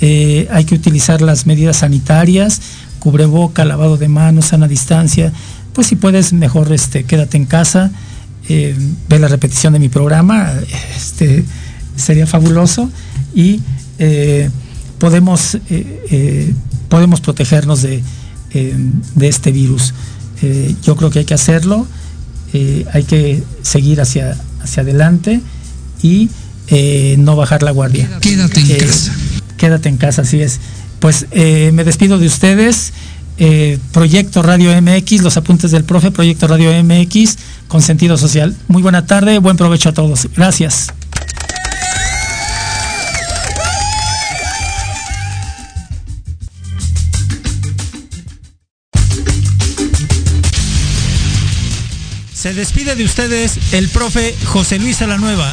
[0.00, 2.60] Eh, hay que utilizar las medidas sanitarias,
[2.98, 5.32] cubreboca, lavado de manos, sana distancia.
[5.72, 7.90] Pues si puedes, mejor este, quédate en casa,
[8.48, 8.76] eh,
[9.08, 10.52] ve la repetición de mi programa,
[10.96, 11.44] este,
[11.96, 12.90] sería fabuloso
[13.34, 13.60] y
[14.98, 15.58] podemos,
[16.88, 18.02] podemos protegernos de,
[18.52, 19.92] de este virus.
[20.82, 21.86] yo creo que hay que hacerlo,
[22.92, 25.40] hay que seguir hacia, hacia adelante
[26.02, 26.30] y
[26.68, 28.18] eh, no bajar la guardia.
[28.20, 29.12] Quédate en eh, casa.
[29.56, 30.60] Quédate en casa, así es.
[31.00, 32.92] Pues eh, me despido de ustedes.
[33.92, 37.36] Proyecto Radio MX, los apuntes del profe, Proyecto Radio MX,
[37.68, 38.56] con sentido social.
[38.66, 40.28] Muy buena tarde, buen provecho a todos.
[40.34, 40.88] Gracias.
[52.38, 55.52] Se despide de ustedes el profe José Luis Alanueva.